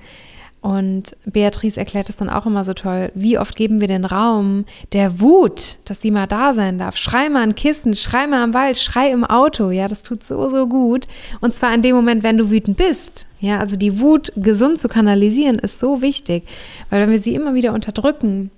Und 0.62 1.17
Beatrice 1.25 1.79
erklärt 1.79 2.11
es 2.11 2.19
dann 2.19 2.29
auch 2.29 2.45
immer 2.45 2.64
so 2.64 2.75
toll. 2.75 3.11
Wie 3.14 3.38
oft 3.38 3.57
geben 3.57 3.81
wir 3.81 3.88
den 3.88 4.05
Raum 4.05 4.67
der 4.93 5.19
Wut, 5.19 5.79
dass 5.87 6.02
sie 6.02 6.11
mal 6.11 6.26
da 6.26 6.52
sein 6.52 6.76
darf? 6.79 6.97
Schrei 6.97 7.31
mal 7.31 7.43
an 7.43 7.55
Kissen, 7.55 7.95
schrei 7.95 8.26
mal 8.26 8.43
am 8.43 8.52
Wald, 8.52 8.76
schrei 8.76 9.11
im 9.11 9.25
Auto. 9.25 9.71
Ja, 9.71 9.88
das 9.88 10.02
tut 10.02 10.23
so, 10.23 10.49
so 10.49 10.67
gut. 10.67 11.07
Und 11.40 11.55
zwar 11.55 11.75
in 11.75 11.81
dem 11.81 11.97
Moment, 11.97 12.23
wenn 12.23 12.37
du 12.37 12.50
wütend 12.50 12.76
bist. 12.76 13.26
Ja, 13.40 13.59
also 13.59 13.76
die 13.76 14.00
Wut 14.00 14.33
gesund 14.37 14.79
zu 14.79 14.88
kanalisieren 14.88 15.59
ist 15.59 15.81
so 15.81 16.02
wichtig. 16.02 16.45
Weil 16.90 17.00
wenn 17.00 17.11
wir 17.11 17.21
sie 17.21 17.35
immer 17.35 17.55
wieder 17.55 17.73
unterdrücken, 17.73 18.50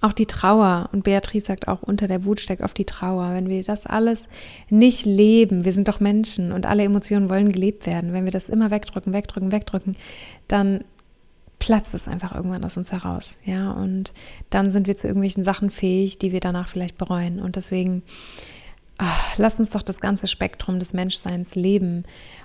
auch 0.00 0.12
die 0.12 0.26
Trauer, 0.26 0.88
und 0.92 1.04
Beatrice 1.04 1.46
sagt 1.46 1.68
auch, 1.68 1.82
unter 1.82 2.08
der 2.08 2.24
Wut 2.24 2.40
steckt 2.40 2.62
oft 2.62 2.76
die 2.76 2.84
Trauer. 2.84 3.32
Wenn 3.32 3.48
wir 3.48 3.62
das 3.62 3.86
alles 3.86 4.24
nicht 4.70 5.06
leben, 5.06 5.64
wir 5.64 5.72
sind 5.72 5.88
doch 5.88 6.00
Menschen 6.00 6.52
und 6.52 6.66
alle 6.66 6.82
Emotionen 6.82 7.30
wollen 7.30 7.52
gelebt 7.52 7.86
werden. 7.86 8.12
Wenn 8.12 8.24
wir 8.24 8.32
das 8.32 8.48
immer 8.48 8.72
wegdrücken, 8.72 9.12
wegdrücken, 9.12 9.52
wegdrücken, 9.52 9.96
dann 10.48 10.80
platzt 11.66 11.94
es 11.94 12.06
einfach 12.06 12.32
irgendwann 12.32 12.62
aus 12.62 12.76
uns 12.76 12.92
heraus. 12.92 13.38
Ja, 13.44 13.72
und 13.72 14.12
dann 14.50 14.70
sind 14.70 14.86
wir 14.86 14.96
zu 14.96 15.08
irgendwelchen 15.08 15.42
Sachen 15.42 15.70
fähig, 15.70 16.16
die 16.16 16.30
wir 16.30 16.38
danach 16.38 16.68
vielleicht 16.68 16.96
bereuen. 16.96 17.40
Und 17.40 17.56
deswegen, 17.56 18.04
ach, 18.98 19.36
lass 19.36 19.58
uns 19.58 19.70
doch 19.70 19.82
das 19.82 19.98
ganze 19.98 20.28
Spektrum 20.28 20.78
des 20.78 20.92
Menschseins 20.92 21.56
leben. 21.56 22.04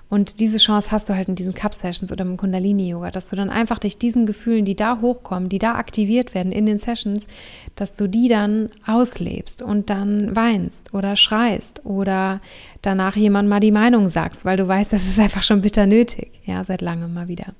Und 0.10 0.40
diese 0.40 0.58
Chance 0.58 0.90
hast 0.90 1.08
du 1.08 1.16
halt 1.16 1.30
in 1.30 1.36
diesen 1.36 1.54
Cup-Sessions 1.54 2.12
oder 2.12 2.25
im 2.25 2.36
Kundalini-Yoga, 2.36 3.12
dass 3.12 3.30
du 3.30 3.36
dann 3.36 3.51
einfach 3.51 3.78
dich 3.78 4.00
diesen 4.00 4.25
Gefühlen, 4.25 4.66
die 4.66 4.75
da 4.75 5.00
hochkommen, 5.01 5.50
die 5.50 5.60
da 5.60 5.75
aktiviert 5.75 6.34
werden 6.34 6.51
in 6.51 6.66
den 6.66 6.80
Sessions, 6.80 7.28
dass 7.75 7.94
du 7.94 8.08
die 8.08 8.28
dann 8.28 8.70
auslebst 8.88 9.62
und 9.62 9.92
dann 9.92 10.36
weinst 10.36 10.96
oder 10.96 11.16
schreist 11.16 11.86
oder 11.86 12.42
danach 12.82 13.16
jemand 13.16 13.50
mal 13.50 13.60
die 13.60 13.72
Meinung 13.72 14.10
sagst, 14.10 14.46
weil 14.46 14.58
du 14.58 14.68
weißt, 14.68 14.92
das 14.92 15.06
ist 15.06 15.20
einfach 15.20 15.44
schon 15.44 15.62
bitter 15.62 15.86
nötig, 15.86 16.32
ja, 16.44 16.63
seit 16.63 16.82
langem 16.82 17.13
mal 17.13 17.28
wieder. 17.28 17.54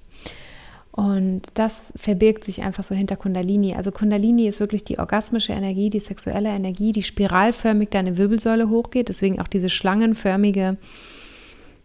Und 0.92 1.44
das 1.54 1.84
verbirgt 1.96 2.44
sich 2.44 2.64
einfach 2.64 2.84
so 2.84 2.94
hinter 2.94 3.16
Kundalini. 3.16 3.76
Also 3.76 3.92
Kundalini 3.92 4.48
ist 4.48 4.60
wirklich 4.60 4.84
die 4.84 5.00
orgasmische 5.00 5.54
Energie, 5.54 5.90
die 5.90 6.02
sexuelle 6.02 6.50
Energie, 6.50 6.92
die 6.92 7.04
spiralförmig 7.04 7.90
deine 7.90 8.18
Wirbelsäule 8.18 8.70
hochgeht. 8.70 9.08
Deswegen 9.08 9.40
auch 9.40 9.48
diese 9.48 9.70
schlangenförmige, 9.70 10.78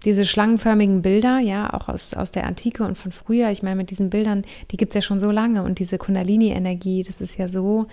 diese 0.04 0.26
schlangenförmigen 0.26 1.02
Bilder, 1.02 1.38
ja, 1.38 1.72
auch 1.72 1.88
aus, 1.88 2.14
aus 2.14 2.32
der 2.32 2.46
Antike 2.46 2.84
und 2.84 2.98
von 2.98 3.12
früher. 3.12 3.50
Ich 3.50 3.62
meine, 3.62 3.76
mit 3.76 3.90
diesen 3.90 4.10
Bildern, 4.10 4.44
die 4.72 4.76
gibt 4.76 4.90
es 4.90 4.96
ja 4.96 5.02
schon 5.02 5.20
so 5.20 5.30
lange. 5.30 5.62
Und 5.62 5.78
diese 5.78 5.98
Kundalini-Energie, 5.98 7.04
das 7.04 7.20
ist 7.20 7.38
ja 7.38 7.46
so, 7.46 7.86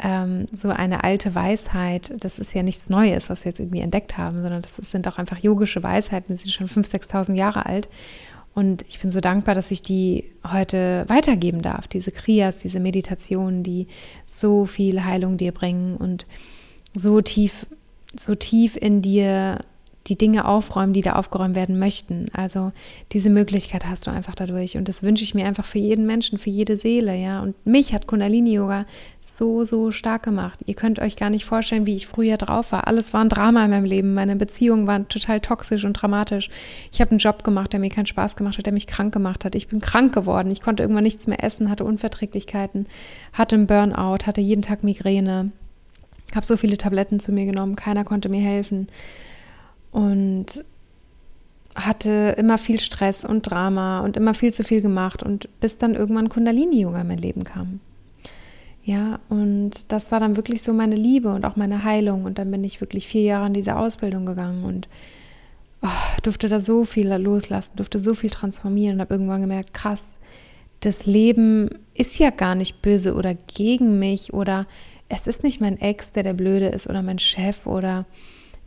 ähm, 0.00 0.44
so 0.52 0.68
eine 0.68 1.02
alte 1.02 1.34
Weisheit. 1.34 2.12
Das 2.20 2.38
ist 2.38 2.52
ja 2.52 2.62
nichts 2.62 2.90
Neues, 2.90 3.30
was 3.30 3.44
wir 3.44 3.50
jetzt 3.50 3.60
irgendwie 3.60 3.80
entdeckt 3.80 4.18
haben, 4.18 4.42
sondern 4.42 4.60
das 4.60 4.90
sind 4.90 5.08
auch 5.08 5.16
einfach 5.16 5.38
yogische 5.38 5.82
Weisheiten, 5.82 6.36
die 6.36 6.42
sind 6.42 6.52
schon 6.52 6.68
5.000, 6.68 7.08
6.000 7.08 7.34
Jahre 7.36 7.64
alt. 7.64 7.88
Und 8.54 8.84
ich 8.88 9.00
bin 9.00 9.10
so 9.10 9.20
dankbar, 9.20 9.54
dass 9.54 9.70
ich 9.70 9.82
die 9.82 10.24
heute 10.46 11.04
weitergeben 11.08 11.62
darf, 11.62 11.88
diese 11.88 12.10
Kriyas, 12.10 12.58
diese 12.58 12.80
Meditationen, 12.80 13.62
die 13.62 13.86
so 14.28 14.66
viel 14.66 15.04
Heilung 15.04 15.38
dir 15.38 15.52
bringen 15.52 15.96
und 15.96 16.26
so 16.94 17.22
tief, 17.22 17.66
so 18.14 18.34
tief 18.34 18.76
in 18.76 19.00
dir 19.00 19.64
die 20.08 20.16
Dinge 20.16 20.46
aufräumen, 20.46 20.92
die 20.92 21.02
da 21.02 21.12
aufgeräumt 21.12 21.54
werden 21.54 21.78
möchten. 21.78 22.26
Also 22.32 22.72
diese 23.12 23.30
Möglichkeit 23.30 23.86
hast 23.86 24.06
du 24.06 24.10
einfach 24.10 24.34
dadurch. 24.34 24.76
Und 24.76 24.88
das 24.88 25.02
wünsche 25.02 25.22
ich 25.22 25.34
mir 25.34 25.46
einfach 25.46 25.64
für 25.64 25.78
jeden 25.78 26.06
Menschen, 26.06 26.38
für 26.38 26.50
jede 26.50 26.76
Seele, 26.76 27.16
ja. 27.16 27.40
Und 27.40 27.54
mich 27.64 27.94
hat 27.94 28.06
Kundalini-Yoga 28.06 28.86
so, 29.20 29.64
so 29.64 29.92
stark 29.92 30.24
gemacht. 30.24 30.58
Ihr 30.66 30.74
könnt 30.74 30.98
euch 30.98 31.14
gar 31.14 31.30
nicht 31.30 31.44
vorstellen, 31.44 31.86
wie 31.86 31.94
ich 31.94 32.08
früher 32.08 32.36
drauf 32.36 32.72
war. 32.72 32.88
Alles 32.88 33.12
war 33.12 33.20
ein 33.20 33.28
Drama 33.28 33.64
in 33.64 33.70
meinem 33.70 33.84
Leben. 33.84 34.14
Meine 34.14 34.34
Beziehungen 34.34 34.88
waren 34.88 35.08
total 35.08 35.40
toxisch 35.40 35.84
und 35.84 35.94
dramatisch. 35.94 36.50
Ich 36.90 37.00
habe 37.00 37.12
einen 37.12 37.18
Job 37.18 37.44
gemacht, 37.44 37.72
der 37.72 37.80
mir 37.80 37.90
keinen 37.90 38.06
Spaß 38.06 38.34
gemacht 38.34 38.58
hat, 38.58 38.66
der 38.66 38.72
mich 38.72 38.88
krank 38.88 39.12
gemacht 39.12 39.44
hat. 39.44 39.54
Ich 39.54 39.68
bin 39.68 39.80
krank 39.80 40.12
geworden. 40.12 40.50
Ich 40.50 40.60
konnte 40.60 40.82
irgendwann 40.82 41.04
nichts 41.04 41.28
mehr 41.28 41.44
essen, 41.44 41.70
hatte 41.70 41.84
Unverträglichkeiten, 41.84 42.86
hatte 43.32 43.54
einen 43.54 43.68
Burnout, 43.68 44.26
hatte 44.26 44.40
jeden 44.40 44.62
Tag 44.62 44.82
Migräne. 44.82 45.52
Habe 46.34 46.46
so 46.46 46.56
viele 46.56 46.78
Tabletten 46.78 47.20
zu 47.20 47.30
mir 47.30 47.44
genommen. 47.44 47.76
Keiner 47.76 48.04
konnte 48.04 48.28
mir 48.28 48.40
helfen 48.40 48.88
und 49.92 50.64
hatte 51.74 52.34
immer 52.36 52.58
viel 52.58 52.80
Stress 52.80 53.24
und 53.24 53.42
Drama 53.42 54.00
und 54.00 54.16
immer 54.16 54.34
viel 54.34 54.52
zu 54.52 54.64
viel 54.64 54.82
gemacht 54.82 55.22
und 55.22 55.48
bis 55.60 55.78
dann 55.78 55.94
irgendwann 55.94 56.28
Kundalini-Yoga 56.28 57.00
in 57.02 57.08
mein 57.08 57.18
Leben 57.18 57.44
kam. 57.44 57.80
Ja, 58.84 59.20
und 59.28 59.92
das 59.92 60.10
war 60.10 60.18
dann 60.18 60.36
wirklich 60.36 60.62
so 60.62 60.72
meine 60.72 60.96
Liebe 60.96 61.32
und 61.32 61.44
auch 61.44 61.56
meine 61.56 61.84
Heilung. 61.84 62.24
Und 62.24 62.38
dann 62.38 62.50
bin 62.50 62.64
ich 62.64 62.80
wirklich 62.80 63.06
vier 63.06 63.22
Jahre 63.22 63.46
in 63.46 63.54
diese 63.54 63.76
Ausbildung 63.76 64.26
gegangen 64.26 64.64
und 64.64 64.88
oh, 65.82 66.20
durfte 66.22 66.48
da 66.48 66.60
so 66.60 66.84
viel 66.84 67.08
loslassen, 67.12 67.76
durfte 67.76 68.00
so 68.00 68.14
viel 68.14 68.30
transformieren 68.30 68.96
und 68.96 69.00
habe 69.00 69.14
irgendwann 69.14 69.40
gemerkt, 69.40 69.72
krass, 69.72 70.18
das 70.80 71.06
Leben 71.06 71.70
ist 71.94 72.18
ja 72.18 72.30
gar 72.30 72.56
nicht 72.56 72.82
böse 72.82 73.14
oder 73.14 73.34
gegen 73.34 74.00
mich 74.00 74.34
oder 74.34 74.66
es 75.08 75.28
ist 75.28 75.44
nicht 75.44 75.60
mein 75.60 75.80
Ex, 75.80 76.12
der 76.12 76.24
der 76.24 76.32
Blöde 76.32 76.66
ist 76.66 76.88
oder 76.88 77.02
mein 77.02 77.20
Chef 77.20 77.66
oder 77.66 78.04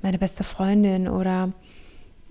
meine 0.05 0.19
beste 0.19 0.43
Freundin 0.43 1.07
oder 1.07 1.51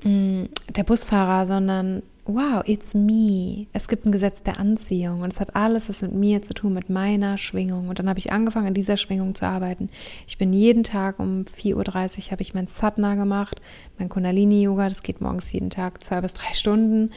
mh, 0.05 0.09
mm, 0.09 0.49
der 0.77 0.85
Busfahrer, 0.85 1.49
sondern 1.49 2.05
wow, 2.25 2.63
it's 2.65 2.95
me. 2.95 3.67
Es 3.73 3.89
gibt 3.89 4.07
ein 4.07 4.13
Gesetz 4.13 4.45
der 4.45 4.61
Anziehung 4.61 5.23
und 5.23 5.33
es 5.33 5.41
hat 5.41 5.57
alles 5.57 5.89
was 5.89 6.01
mit 6.01 6.13
mir 6.13 6.41
zu 6.41 6.55
tun, 6.55 6.73
mit 6.73 6.89
meiner 6.89 7.37
Schwingung. 7.37 7.89
Und 7.89 7.99
dann 7.99 8.09
habe 8.09 8.21
ich 8.21 8.33
angefangen, 8.33 8.69
in 8.69 8.75
dieser 8.75 8.97
Schwingung 8.97 9.35
zu 9.35 9.45
arbeiten. 9.45 9.91
Ich 10.29 10.39
bin 10.39 10.53
jeden 10.53 10.85
Tag 10.85 11.19
um 11.19 11.47
4.30 11.61 11.75
Uhr 11.75 12.31
habe 12.31 12.43
ich 12.43 12.55
mein 12.55 12.69
Satna 12.69 13.17
gemacht, 13.17 13.61
mein 13.99 14.09
Kundalini-Yoga, 14.09 14.89
das 14.89 15.03
geht 15.03 15.21
morgens 15.21 15.53
jeden 15.53 15.71
Tag 15.71 16.01
zwei 16.01 16.21
bis 16.21 16.35
drei 16.35 16.55
Stunden 16.55 17.11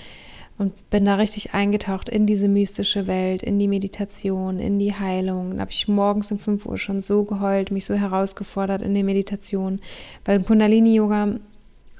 und 0.58 0.90
bin 0.90 1.06
da 1.06 1.16
richtig 1.16 1.54
eingetaucht 1.54 2.10
in 2.10 2.26
diese 2.26 2.48
mystische 2.48 3.06
Welt, 3.06 3.44
in 3.44 3.60
die 3.60 3.68
Meditation, 3.68 4.60
in 4.60 4.80
die 4.80 4.94
Heilung. 4.94 5.56
Da 5.56 5.62
habe 5.62 5.72
ich 5.72 5.88
morgens 5.88 6.32
um 6.32 6.40
5 6.40 6.66
Uhr 6.66 6.78
schon 6.78 7.02
so 7.02 7.24
geheult, 7.24 7.72
mich 7.72 7.86
so 7.86 7.94
herausgefordert 7.94 8.82
in 8.82 8.94
der 8.94 9.04
Meditation, 9.04 9.80
weil 10.26 10.38
im 10.38 10.46
Kundalini-Yoga 10.46 11.36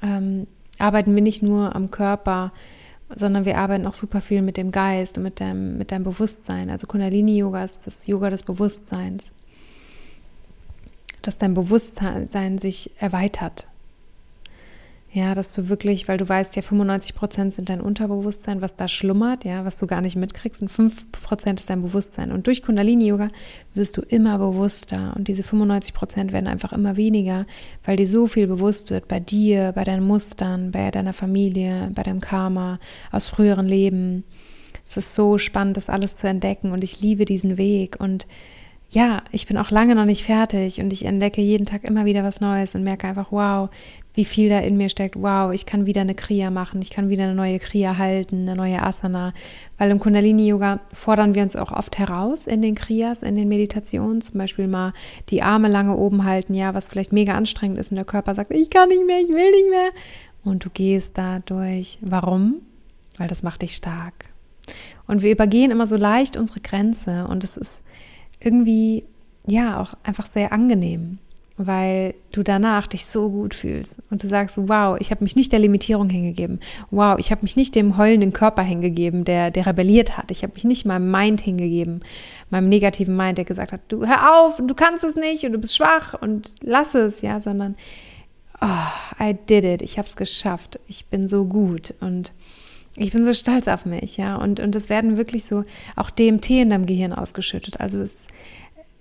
ähm, 0.02 0.46
arbeiten 0.78 1.14
wir 1.14 1.22
nicht 1.22 1.42
nur 1.42 1.74
am 1.74 1.90
Körper 1.90 2.52
sondern 3.14 3.44
wir 3.44 3.58
arbeiten 3.58 3.86
auch 3.86 3.94
super 3.94 4.20
viel 4.20 4.42
mit 4.42 4.56
dem 4.56 4.70
Geist 4.70 5.16
und 5.16 5.24
mit 5.24 5.40
deinem, 5.40 5.78
mit 5.78 5.92
deinem 5.92 6.04
Bewusstsein. 6.04 6.70
Also 6.70 6.86
Kundalini-Yoga 6.86 7.64
ist 7.64 7.86
das 7.86 8.06
Yoga 8.06 8.30
des 8.30 8.42
Bewusstseins. 8.42 9.32
Dass 11.22 11.38
dein 11.38 11.54
Bewusstsein 11.54 12.58
sich 12.58 12.90
erweitert. 12.98 13.67
Ja, 15.10 15.34
dass 15.34 15.54
du 15.54 15.70
wirklich, 15.70 16.06
weil 16.06 16.18
du 16.18 16.28
weißt 16.28 16.54
ja, 16.56 16.60
95 16.60 17.14
Prozent 17.14 17.54
sind 17.54 17.70
dein 17.70 17.80
Unterbewusstsein, 17.80 18.60
was 18.60 18.76
da 18.76 18.88
schlummert, 18.88 19.42
ja, 19.46 19.64
was 19.64 19.78
du 19.78 19.86
gar 19.86 20.02
nicht 20.02 20.16
mitkriegst, 20.16 20.60
und 20.60 20.68
5 20.68 21.12
Prozent 21.12 21.60
ist 21.60 21.70
dein 21.70 21.80
Bewusstsein. 21.80 22.30
Und 22.30 22.46
durch 22.46 22.62
Kundalini-Yoga 22.62 23.30
wirst 23.72 23.96
du 23.96 24.02
immer 24.02 24.36
bewusster 24.36 25.14
und 25.16 25.26
diese 25.26 25.42
95 25.42 25.94
Prozent 25.94 26.32
werden 26.32 26.46
einfach 26.46 26.74
immer 26.74 26.96
weniger, 26.98 27.46
weil 27.84 27.96
dir 27.96 28.06
so 28.06 28.26
viel 28.26 28.46
bewusst 28.46 28.90
wird 28.90 29.08
bei 29.08 29.18
dir, 29.18 29.72
bei 29.74 29.84
deinen 29.84 30.06
Mustern, 30.06 30.72
bei 30.72 30.90
deiner 30.90 31.14
Familie, 31.14 31.90
bei 31.94 32.02
deinem 32.02 32.20
Karma 32.20 32.78
aus 33.10 33.28
früheren 33.28 33.66
Leben. 33.66 34.24
Es 34.84 34.98
ist 34.98 35.14
so 35.14 35.38
spannend, 35.38 35.78
das 35.78 35.88
alles 35.88 36.16
zu 36.16 36.28
entdecken 36.28 36.70
und 36.72 36.84
ich 36.84 37.00
liebe 37.00 37.24
diesen 37.24 37.56
Weg 37.56 37.96
und 37.98 38.26
ja, 38.90 39.22
ich 39.32 39.46
bin 39.46 39.58
auch 39.58 39.70
lange 39.70 39.94
noch 39.94 40.06
nicht 40.06 40.24
fertig 40.24 40.80
und 40.80 40.92
ich 40.92 41.04
entdecke 41.04 41.42
jeden 41.42 41.66
Tag 41.66 41.84
immer 41.84 42.06
wieder 42.06 42.24
was 42.24 42.40
Neues 42.40 42.74
und 42.74 42.84
merke 42.84 43.06
einfach, 43.06 43.30
wow, 43.30 43.68
wie 44.14 44.24
viel 44.24 44.48
da 44.48 44.60
in 44.60 44.78
mir 44.78 44.88
steckt. 44.88 45.14
Wow, 45.16 45.52
ich 45.52 45.66
kann 45.66 45.84
wieder 45.84 46.00
eine 46.00 46.14
Kriya 46.14 46.50
machen, 46.50 46.80
ich 46.80 46.88
kann 46.88 47.10
wieder 47.10 47.24
eine 47.24 47.34
neue 47.34 47.58
Kriya 47.58 47.98
halten, 47.98 48.48
eine 48.48 48.56
neue 48.56 48.82
Asana. 48.82 49.34
Weil 49.76 49.90
im 49.90 50.00
Kundalini-Yoga 50.00 50.80
fordern 50.94 51.34
wir 51.34 51.42
uns 51.42 51.54
auch 51.54 51.70
oft 51.70 51.98
heraus 51.98 52.46
in 52.46 52.62
den 52.62 52.74
Kriyas, 52.74 53.22
in 53.22 53.36
den 53.36 53.48
Meditationen. 53.48 54.22
Zum 54.22 54.38
Beispiel 54.38 54.68
mal 54.68 54.94
die 55.28 55.42
Arme 55.42 55.68
lange 55.68 55.94
oben 55.94 56.24
halten, 56.24 56.54
ja, 56.54 56.72
was 56.72 56.88
vielleicht 56.88 57.12
mega 57.12 57.34
anstrengend 57.34 57.78
ist 57.78 57.92
und 57.92 57.96
der 57.96 58.06
Körper 58.06 58.34
sagt, 58.34 58.52
ich 58.52 58.70
kann 58.70 58.88
nicht 58.88 59.06
mehr, 59.06 59.20
ich 59.20 59.28
will 59.28 59.50
nicht 59.50 59.70
mehr. 59.70 59.90
Und 60.44 60.64
du 60.64 60.70
gehst 60.70 61.18
da 61.18 61.40
durch. 61.40 61.98
Warum? 62.00 62.62
Weil 63.18 63.28
das 63.28 63.42
macht 63.42 63.60
dich 63.60 63.76
stark. 63.76 64.24
Und 65.06 65.22
wir 65.22 65.30
übergehen 65.30 65.70
immer 65.70 65.86
so 65.86 65.96
leicht 65.96 66.38
unsere 66.38 66.60
Grenze 66.60 67.26
und 67.28 67.44
es 67.44 67.56
ist 67.56 67.80
irgendwie, 68.40 69.04
ja, 69.46 69.80
auch 69.80 69.94
einfach 70.04 70.26
sehr 70.26 70.52
angenehm 70.52 71.18
weil 71.58 72.14
du 72.30 72.44
danach 72.44 72.86
dich 72.86 73.04
so 73.04 73.28
gut 73.28 73.52
fühlst 73.52 73.92
und 74.10 74.22
du 74.22 74.28
sagst, 74.28 74.56
wow, 74.56 74.96
ich 75.00 75.10
habe 75.10 75.24
mich 75.24 75.34
nicht 75.34 75.50
der 75.50 75.58
Limitierung 75.58 76.08
hingegeben. 76.08 76.60
Wow, 76.92 77.18
ich 77.18 77.32
habe 77.32 77.42
mich 77.42 77.56
nicht 77.56 77.74
dem 77.74 77.98
heulenden 77.98 78.32
Körper 78.32 78.62
hingegeben, 78.62 79.24
der, 79.24 79.50
der 79.50 79.66
rebelliert 79.66 80.16
hat. 80.16 80.30
Ich 80.30 80.44
habe 80.44 80.54
mich 80.54 80.62
nicht 80.62 80.86
meinem 80.86 81.10
Mind 81.10 81.40
hingegeben, 81.40 82.02
meinem 82.48 82.68
negativen 82.68 83.16
Mind, 83.16 83.38
der 83.38 83.44
gesagt 83.44 83.72
hat, 83.72 83.80
du 83.88 84.06
hör 84.06 84.38
auf 84.38 84.60
und 84.60 84.68
du 84.68 84.74
kannst 84.74 85.02
es 85.02 85.16
nicht 85.16 85.44
und 85.44 85.52
du 85.52 85.58
bist 85.58 85.76
schwach 85.76 86.14
und 86.14 86.52
lass 86.62 86.94
es, 86.94 87.22
ja, 87.22 87.40
sondern 87.40 87.74
oh, 88.60 89.20
I 89.20 89.34
did 89.34 89.64
it, 89.64 89.82
ich 89.82 89.98
habe 89.98 90.06
es 90.06 90.14
geschafft, 90.14 90.78
ich 90.86 91.06
bin 91.06 91.28
so 91.28 91.44
gut 91.44 91.92
und 92.00 92.30
ich 92.98 93.12
bin 93.12 93.24
so 93.24 93.34
stolz 93.34 93.68
auf 93.68 93.86
mich, 93.86 94.16
ja, 94.16 94.36
und, 94.36 94.60
und 94.60 94.74
es 94.74 94.88
werden 94.88 95.16
wirklich 95.16 95.44
so 95.44 95.64
auch 95.96 96.10
DMT 96.10 96.50
in 96.50 96.70
deinem 96.70 96.86
Gehirn 96.86 97.12
ausgeschüttet. 97.12 97.80
Also 97.80 98.00
es 98.00 98.26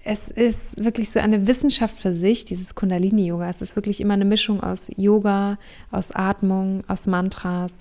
es 0.10 0.30
ist 0.30 0.82
wirklich 0.82 1.10
so 1.10 1.20
eine 1.20 1.48
Wissenschaft 1.48 2.00
für 2.00 2.14
sich, 2.14 2.46
dieses 2.46 2.76
Kundalini-Yoga. 2.76 3.50
Es 3.50 3.60
ist 3.60 3.76
wirklich 3.76 4.00
immer 4.00 4.14
eine 4.14 4.24
Mischung 4.24 4.64
aus 4.64 4.86
Yoga, 4.96 5.60
aus 5.92 6.14
Atmung, 6.14 6.84
aus 6.88 7.08
Mantras, 7.08 7.74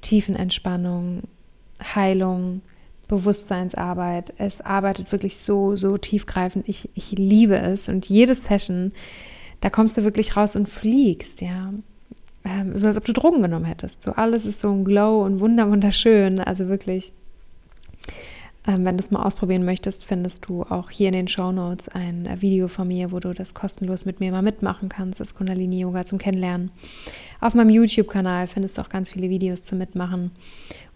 Tiefenentspannung, 0.00 1.22
Heilung, 1.94 2.62
Bewusstseinsarbeit. 3.06 4.34
Es 4.36 4.60
arbeitet 4.60 5.12
wirklich 5.12 5.38
so, 5.38 5.76
so 5.76 5.96
tiefgreifend. 5.96 6.68
Ich, 6.68 6.88
ich 6.94 7.12
liebe 7.12 7.56
es. 7.56 7.88
Und 7.88 8.08
jede 8.08 8.34
Session, 8.34 8.90
da 9.60 9.70
kommst 9.70 9.96
du 9.96 10.02
wirklich 10.02 10.36
raus 10.36 10.56
und 10.56 10.68
fliegst, 10.68 11.40
ja. 11.40 11.72
Ähm, 12.44 12.76
so 12.76 12.86
als 12.86 12.96
ob 12.96 13.04
du 13.04 13.12
Drogen 13.12 13.42
genommen 13.42 13.64
hättest. 13.64 14.02
So 14.02 14.12
alles 14.12 14.46
ist 14.46 14.60
so 14.60 14.70
ein 14.70 14.84
Glow 14.84 15.24
und 15.24 15.40
wunder, 15.40 15.70
wunderschön. 15.70 16.40
Also 16.40 16.68
wirklich 16.68 17.12
ähm, 18.66 18.84
wenn 18.84 18.96
du 18.98 19.02
es 19.02 19.10
mal 19.10 19.22
ausprobieren 19.22 19.64
möchtest, 19.64 20.04
findest 20.04 20.46
du 20.46 20.64
auch 20.64 20.90
hier 20.90 21.08
in 21.08 21.14
den 21.14 21.28
Show 21.28 21.50
Notes 21.50 21.88
ein 21.88 22.26
äh, 22.26 22.42
Video 22.42 22.68
von 22.68 22.88
mir, 22.88 23.10
wo 23.10 23.18
du 23.18 23.32
das 23.32 23.54
kostenlos 23.54 24.04
mit 24.04 24.20
mir 24.20 24.32
mal 24.32 24.42
mitmachen 24.42 24.90
kannst, 24.90 25.18
das 25.18 25.34
Kundalini 25.34 25.80
Yoga 25.80 26.04
zum 26.04 26.18
Kennenlernen. 26.18 26.70
Auf 27.40 27.54
meinem 27.54 27.70
YouTube-Kanal 27.70 28.48
findest 28.48 28.76
du 28.76 28.82
auch 28.82 28.90
ganz 28.90 29.10
viele 29.10 29.30
Videos 29.30 29.64
zum 29.64 29.78
Mitmachen. 29.78 30.30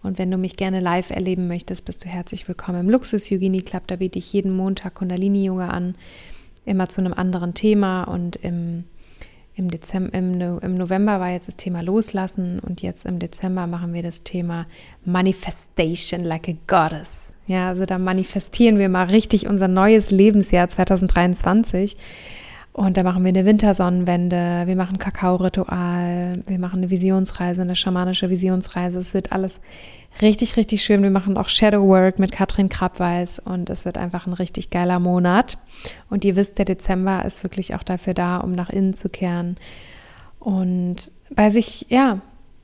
Und 0.03 0.19
wenn 0.19 0.29
du 0.29 0.37
mich 0.37 0.57
gerne 0.57 0.79
live 0.79 1.09
erleben 1.09 1.47
möchtest, 1.47 1.85
bist 1.85 2.05
du 2.05 2.07
herzlich 2.07 2.47
willkommen 2.47 2.81
im 2.81 2.89
Luxus 2.89 3.29
Yogini 3.31 3.61
Club. 3.61 3.87
Da 3.87 3.95
biete 3.95 4.19
ich 4.19 4.31
jeden 4.31 4.55
Montag 4.55 4.93
Kundalini 4.93 5.45
Yoga 5.45 5.69
an, 5.69 5.95
immer 6.65 6.87
zu 6.87 7.01
einem 7.01 7.13
anderen 7.13 7.55
Thema 7.55 8.03
und 8.03 8.35
im 8.35 8.83
im, 9.55 9.71
Dezember, 9.71 10.13
im, 10.13 10.59
im, 10.59 10.77
November 10.77 11.19
war 11.19 11.31
jetzt 11.31 11.47
das 11.47 11.55
Thema 11.55 11.81
Loslassen 11.81 12.59
und 12.59 12.81
jetzt 12.81 13.05
im 13.05 13.19
Dezember 13.19 13.67
machen 13.67 13.93
wir 13.93 14.03
das 14.03 14.23
Thema 14.23 14.65
Manifestation 15.05 16.23
like 16.23 16.49
a 16.49 16.53
Goddess. 16.67 17.35
Ja, 17.47 17.69
also 17.69 17.85
da 17.85 17.97
manifestieren 17.97 18.79
wir 18.79 18.89
mal 18.89 19.05
richtig 19.05 19.47
unser 19.47 19.67
neues 19.67 20.11
Lebensjahr 20.11 20.67
2023. 20.67 21.95
Und 22.75 22.97
da 22.97 23.03
machen 23.03 23.23
wir 23.23 23.29
eine 23.29 23.45
Wintersonnenwende, 23.45 24.63
wir 24.65 24.75
machen 24.75 24.99
Kakao-Ritual, 24.99 26.43
wir 26.45 26.59
machen 26.59 26.79
eine 26.79 26.89
Visionsreise, 26.89 27.61
eine 27.61 27.77
schamanische 27.77 28.29
Visionsreise. 28.29 28.99
Es 28.99 29.13
wird 29.13 29.31
alles 29.31 29.59
richtig, 30.21 30.57
richtig 30.57 30.83
schön. 30.83 31.01
Wir 31.01 31.09
machen 31.09 31.37
auch 31.37 31.47
Shadow 31.47 31.87
Work 31.87 32.19
mit 32.19 32.33
Katrin 32.33 32.67
Krabweis 32.67 33.39
und 33.39 33.69
es 33.69 33.85
wird 33.85 33.97
einfach 33.97 34.27
ein 34.27 34.33
richtig 34.33 34.71
geiler 34.71 34.99
Monat. 34.99 35.57
Und 36.09 36.25
ihr 36.25 36.35
wisst, 36.35 36.57
der 36.57 36.65
Dezember 36.65 37.23
ist 37.23 37.43
wirklich 37.43 37.75
auch 37.75 37.83
dafür 37.83 38.13
da, 38.13 38.39
um 38.39 38.51
nach 38.51 38.69
innen 38.69 38.93
zu 38.93 39.07
kehren 39.07 39.55
und 40.41 41.13
bei 41.29 41.51
sich, 41.51 41.85
ja, 41.87 42.19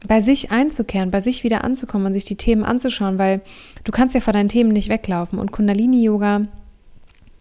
bei 0.05 0.19
sich 0.19 0.51
einzukehren, 0.51 1.09
bei 1.09 1.21
sich 1.21 1.45
wieder 1.45 1.63
anzukommen 1.63 2.07
und 2.07 2.13
sich 2.13 2.25
die 2.25 2.35
Themen 2.35 2.65
anzuschauen, 2.65 3.17
weil 3.17 3.39
du 3.85 3.93
kannst 3.93 4.13
ja 4.13 4.19
vor 4.19 4.33
deinen 4.33 4.49
Themen 4.49 4.73
nicht 4.73 4.89
weglaufen. 4.89 5.39
Und 5.39 5.53
Kundalini-Yoga 5.53 6.47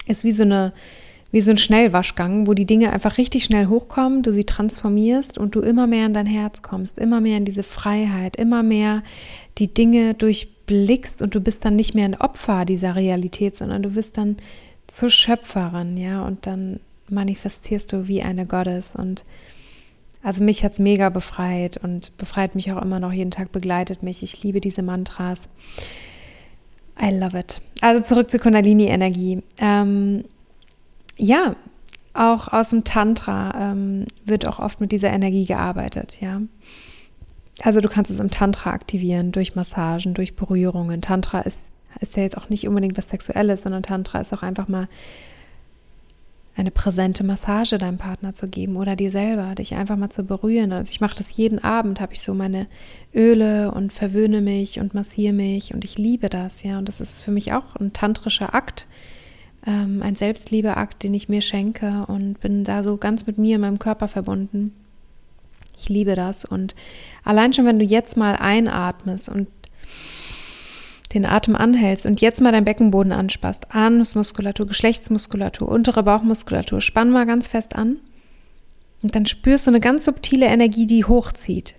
ist 0.06 0.22
wie 0.22 0.30
so 0.30 0.44
eine, 0.44 0.72
wie 1.32 1.40
so 1.40 1.50
ein 1.50 1.58
Schnellwaschgang, 1.58 2.46
wo 2.46 2.54
die 2.54 2.66
Dinge 2.66 2.92
einfach 2.92 3.18
richtig 3.18 3.44
schnell 3.44 3.68
hochkommen, 3.68 4.22
du 4.22 4.32
sie 4.32 4.44
transformierst 4.44 5.38
und 5.38 5.54
du 5.54 5.60
immer 5.60 5.86
mehr 5.86 6.06
in 6.06 6.14
dein 6.14 6.26
Herz 6.26 6.62
kommst, 6.62 6.98
immer 6.98 7.20
mehr 7.20 7.36
in 7.36 7.44
diese 7.44 7.62
Freiheit, 7.62 8.36
immer 8.36 8.62
mehr 8.62 9.02
die 9.58 9.72
Dinge 9.72 10.14
durchblickst 10.14 11.22
und 11.22 11.34
du 11.34 11.40
bist 11.40 11.64
dann 11.64 11.76
nicht 11.76 11.94
mehr 11.94 12.04
ein 12.04 12.20
Opfer 12.20 12.64
dieser 12.64 12.96
Realität, 12.96 13.56
sondern 13.56 13.82
du 13.82 13.90
bist 13.90 14.18
dann 14.18 14.36
zur 14.88 15.10
Schöpferin, 15.10 15.96
ja, 15.96 16.22
und 16.24 16.46
dann 16.46 16.80
manifestierst 17.08 17.92
du 17.92 18.08
wie 18.08 18.22
eine 18.22 18.46
Gottes 18.46 18.90
und 18.94 19.24
also 20.22 20.44
mich 20.44 20.64
hat 20.64 20.72
es 20.72 20.78
mega 20.78 21.08
befreit 21.08 21.78
und 21.82 22.16
befreit 22.18 22.54
mich 22.54 22.72
auch 22.72 22.82
immer 22.82 23.00
noch 23.00 23.12
jeden 23.12 23.30
Tag, 23.30 23.52
begleitet 23.52 24.02
mich. 24.02 24.22
Ich 24.22 24.42
liebe 24.42 24.60
diese 24.60 24.82
Mantras. 24.82 25.48
I 27.00 27.10
love 27.10 27.38
it. 27.38 27.62
Also 27.80 28.04
zurück 28.04 28.30
zur 28.30 28.40
Kundalini-Energie. 28.40 29.42
Ähm, 29.58 30.24
ja, 31.20 31.54
auch 32.12 32.48
aus 32.48 32.70
dem 32.70 32.84
Tantra 32.84 33.72
ähm, 33.72 34.06
wird 34.24 34.46
auch 34.46 34.58
oft 34.58 34.80
mit 34.80 34.92
dieser 34.92 35.10
Energie 35.10 35.44
gearbeitet, 35.44 36.18
ja. 36.20 36.40
Also 37.62 37.80
du 37.80 37.88
kannst 37.88 38.10
es 38.10 38.18
im 38.18 38.30
Tantra 38.30 38.70
aktivieren, 38.70 39.32
durch 39.32 39.54
Massagen, 39.54 40.14
durch 40.14 40.34
Berührungen. 40.34 41.02
Tantra 41.02 41.40
ist, 41.40 41.60
ist 42.00 42.16
ja 42.16 42.22
jetzt 42.22 42.38
auch 42.38 42.48
nicht 42.48 42.66
unbedingt 42.66 42.96
was 42.96 43.10
Sexuelles, 43.10 43.62
sondern 43.62 43.82
Tantra 43.82 44.20
ist 44.20 44.32
auch 44.32 44.42
einfach 44.42 44.66
mal 44.66 44.88
eine 46.56 46.70
präsente 46.70 47.22
Massage 47.22 47.78
deinem 47.78 47.98
Partner 47.98 48.34
zu 48.34 48.48
geben 48.48 48.76
oder 48.76 48.96
dir 48.96 49.10
selber, 49.10 49.54
dich 49.54 49.74
einfach 49.74 49.96
mal 49.96 50.10
zu 50.10 50.24
berühren. 50.24 50.72
Also 50.72 50.90
ich 50.90 51.00
mache 51.00 51.16
das 51.16 51.34
jeden 51.36 51.58
Abend, 51.62 52.00
habe 52.00 52.14
ich 52.14 52.22
so 52.22 52.34
meine 52.34 52.66
Öle 53.14 53.70
und 53.72 53.92
verwöhne 53.92 54.40
mich 54.40 54.80
und 54.80 54.94
massiere 54.94 55.32
mich 55.32 55.74
und 55.74 55.84
ich 55.84 55.98
liebe 55.98 56.28
das, 56.28 56.62
ja. 56.62 56.78
Und 56.78 56.88
das 56.88 57.00
ist 57.00 57.20
für 57.20 57.30
mich 57.30 57.52
auch 57.52 57.76
ein 57.76 57.92
tantrischer 57.92 58.54
Akt, 58.54 58.86
ähm, 59.66 60.02
ein 60.02 60.14
Selbstliebeakt, 60.14 61.02
den 61.02 61.14
ich 61.14 61.28
mir 61.28 61.40
schenke 61.40 62.04
und 62.06 62.40
bin 62.40 62.64
da 62.64 62.82
so 62.82 62.96
ganz 62.96 63.26
mit 63.26 63.38
mir, 63.38 63.56
in 63.56 63.60
meinem 63.60 63.78
Körper 63.78 64.08
verbunden. 64.08 64.72
Ich 65.78 65.88
liebe 65.88 66.14
das 66.14 66.44
und 66.44 66.74
allein 67.24 67.52
schon, 67.52 67.64
wenn 67.64 67.78
du 67.78 67.84
jetzt 67.84 68.16
mal 68.16 68.36
einatmest 68.36 69.28
und 69.28 69.48
den 71.14 71.26
Atem 71.26 71.56
anhältst 71.56 72.06
und 72.06 72.20
jetzt 72.20 72.40
mal 72.40 72.52
deinen 72.52 72.64
Beckenboden 72.64 73.12
anspannst, 73.12 73.74
Anusmuskulatur, 73.74 74.66
Geschlechtsmuskulatur, 74.66 75.68
untere 75.68 76.02
Bauchmuskulatur, 76.02 76.80
spann 76.80 77.10
mal 77.10 77.26
ganz 77.26 77.48
fest 77.48 77.74
an 77.74 77.96
und 79.02 79.14
dann 79.14 79.26
spürst 79.26 79.66
du 79.66 79.70
eine 79.70 79.80
ganz 79.80 80.04
subtile 80.04 80.46
Energie, 80.46 80.86
die 80.86 81.04
hochzieht. 81.04 81.74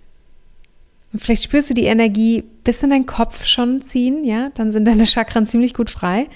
Und 1.12 1.20
vielleicht 1.20 1.44
spürst 1.44 1.70
du 1.70 1.74
die 1.74 1.84
Energie 1.84 2.42
bis 2.64 2.82
in 2.82 2.90
deinen 2.90 3.06
Kopf 3.06 3.44
schon 3.44 3.82
ziehen, 3.82 4.24
ja, 4.24 4.50
dann 4.54 4.72
sind 4.72 4.86
deine 4.86 5.06
Chakren 5.06 5.46
ziemlich 5.46 5.74
gut 5.74 5.90
frei. 5.90 6.28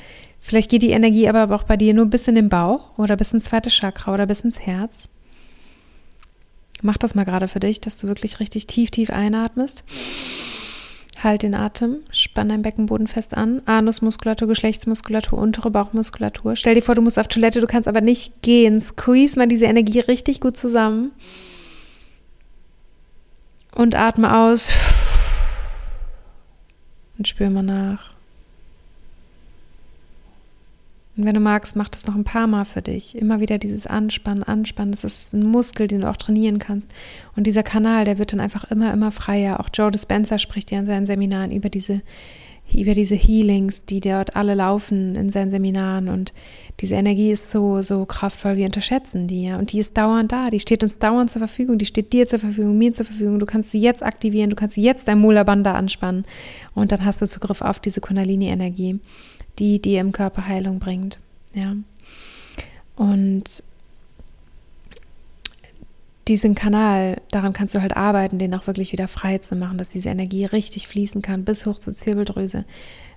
Vielleicht 0.47 0.71
geht 0.71 0.83
die 0.83 0.91
Energie 0.91 1.29
aber 1.29 1.53
auch 1.53 1.65
bei 1.65 1.77
dir 1.77 1.93
nur 1.93 2.07
bis 2.07 2.29
in 2.29 2.37
den 2.37 2.49
Bauch 2.49 2.97
oder 2.99 3.17
bis 3.17 3.33
ins 3.33 3.47
zweite 3.47 3.69
Chakra 3.69 4.15
oder 4.15 4.27
bis 4.27 4.43
ins 4.43 4.61
Herz. 4.61 5.09
Mach 6.83 6.97
das 6.97 7.17
mal 7.17 7.25
gerade 7.25 7.49
für 7.49 7.59
dich, 7.59 7.81
dass 7.81 7.97
du 7.97 8.07
wirklich 8.07 8.39
richtig 8.39 8.69
tief, 8.69 8.93
tief 8.93 9.11
einatmest. 9.11 9.83
Halt 11.21 11.43
den 11.43 11.57
Atem, 11.57 11.97
spann 12.13 12.49
dein 12.49 12.63
Beckenboden 12.63 13.09
fest 13.09 13.37
an. 13.37 13.61
Anusmuskulatur, 13.67 14.47
Geschlechtsmuskulatur, 14.47 15.37
untere 15.37 15.73
Bauchmuskulatur. 15.73 16.55
Stell 16.55 16.77
dir 16.77 16.83
vor, 16.83 16.95
du 16.95 17.03
musst 17.03 17.19
auf 17.19 17.27
Toilette, 17.27 17.61
du 17.61 17.67
kannst 17.67 17.89
aber 17.89 18.01
nicht 18.01 18.41
gehen. 18.43 18.81
Squeeze 18.81 19.37
mal 19.37 19.49
diese 19.49 19.65
Energie 19.65 19.99
richtig 19.99 20.41
gut 20.41 20.57
zusammen. 20.57 21.11
Und 23.75 23.97
atme 23.97 24.33
aus. 24.33 24.73
und 27.19 27.27
spür 27.27 27.51
mal 27.51 27.65
nach. 27.65 28.16
Und 31.17 31.25
wenn 31.25 31.35
du 31.35 31.41
magst, 31.41 31.77
mach 31.77 31.89
das 31.89 32.07
noch 32.07 32.15
ein 32.15 32.25
paar 32.25 32.47
Mal 32.47 32.65
für 32.65 32.83
dich. 32.83 33.17
Immer 33.17 33.41
wieder 33.41 33.59
dieses 33.59 33.87
Anspannen, 33.87 34.43
Anspannen. 34.43 34.93
Das 34.93 35.03
ist 35.03 35.33
ein 35.33 35.45
Muskel, 35.45 35.87
den 35.87 36.03
du 36.03 36.11
auch 36.11 36.17
trainieren 36.17 36.59
kannst. 36.59 36.91
Und 37.37 37.47
dieser 37.47 37.63
Kanal, 37.63 38.05
der 38.05 38.19
wird 38.19 38.33
dann 38.33 38.41
einfach 38.41 38.65
immer, 38.71 38.93
immer 38.93 39.11
freier. 39.13 39.61
Auch 39.61 39.69
Joe 39.73 39.91
Dispenza 39.91 40.39
spricht 40.39 40.71
ja 40.71 40.79
in 40.79 40.87
seinen 40.87 41.07
Seminaren 41.07 41.53
über 41.53 41.71
diese, 41.71 42.03
über 42.73 42.95
diese 42.95 43.15
Healings, 43.15 43.85
die 43.85 44.01
dort 44.01 44.37
alle 44.37 44.55
laufen 44.55 45.17
in 45.17 45.31
seinen 45.31 45.51
Seminaren. 45.51 46.09
Und 46.09 46.33
diese 46.81 46.95
Energie 46.95 47.33
ist 47.33 47.51
so, 47.51 47.83
so 47.83 48.05
kraftvoll. 48.05 48.57
Wir 48.57 48.67
unterschätzen 48.67 49.29
die, 49.29 49.45
ja. 49.45 49.59
Und 49.59 49.73
die 49.73 49.79
ist 49.79 49.97
dauernd 49.97 50.33
da. 50.33 50.47
Die 50.47 50.61
steht 50.61 50.83
uns 50.83 50.99
dauernd 50.99 51.31
zur 51.31 51.41
Verfügung. 51.41 51.79
Die 51.79 51.87
steht 51.87 52.13
dir 52.13 52.27
zur 52.27 52.39
Verfügung, 52.39 52.77
mir 52.77 52.93
zur 52.93 53.07
Verfügung. 53.07 53.39
Du 53.39 53.47
kannst 53.47 53.71
sie 53.71 53.81
jetzt 53.81 54.03
aktivieren. 54.03 54.51
Du 54.51 54.57
kannst 54.57 54.77
jetzt 54.77 55.09
dein 55.09 55.19
Mula 55.19 55.43
anspannen. 55.43 56.25
Und 56.75 56.93
dann 56.93 57.05
hast 57.05 57.23
du 57.23 57.27
Zugriff 57.27 57.63
auf 57.63 57.79
diese 57.79 58.01
Kundalini-Energie 58.01 59.01
die 59.59 59.81
dir 59.81 60.01
im 60.01 60.13
Körper 60.13 60.47
Heilung 60.47 60.79
bringt. 60.79 61.19
Ja. 61.55 61.77
Und 62.97 63.63
diesen 66.29 66.55
Kanal, 66.55 67.21
daran 67.31 67.53
kannst 67.53 67.75
du 67.75 67.81
halt 67.81 67.97
arbeiten, 67.97 68.39
den 68.39 68.55
auch 68.55 68.67
wirklich 68.67 68.93
wieder 68.93 69.09
frei 69.09 69.39
zu 69.39 69.55
machen, 69.55 69.79
dass 69.79 69.91
diese 69.91 70.09
Energie 70.09 70.45
richtig 70.45 70.89
fließen 70.89 71.23
kann, 71.23 71.45
bis 71.45 71.67
hoch 71.67 71.79
zur 71.79 71.95
Zirbeldrüse. 71.95 72.65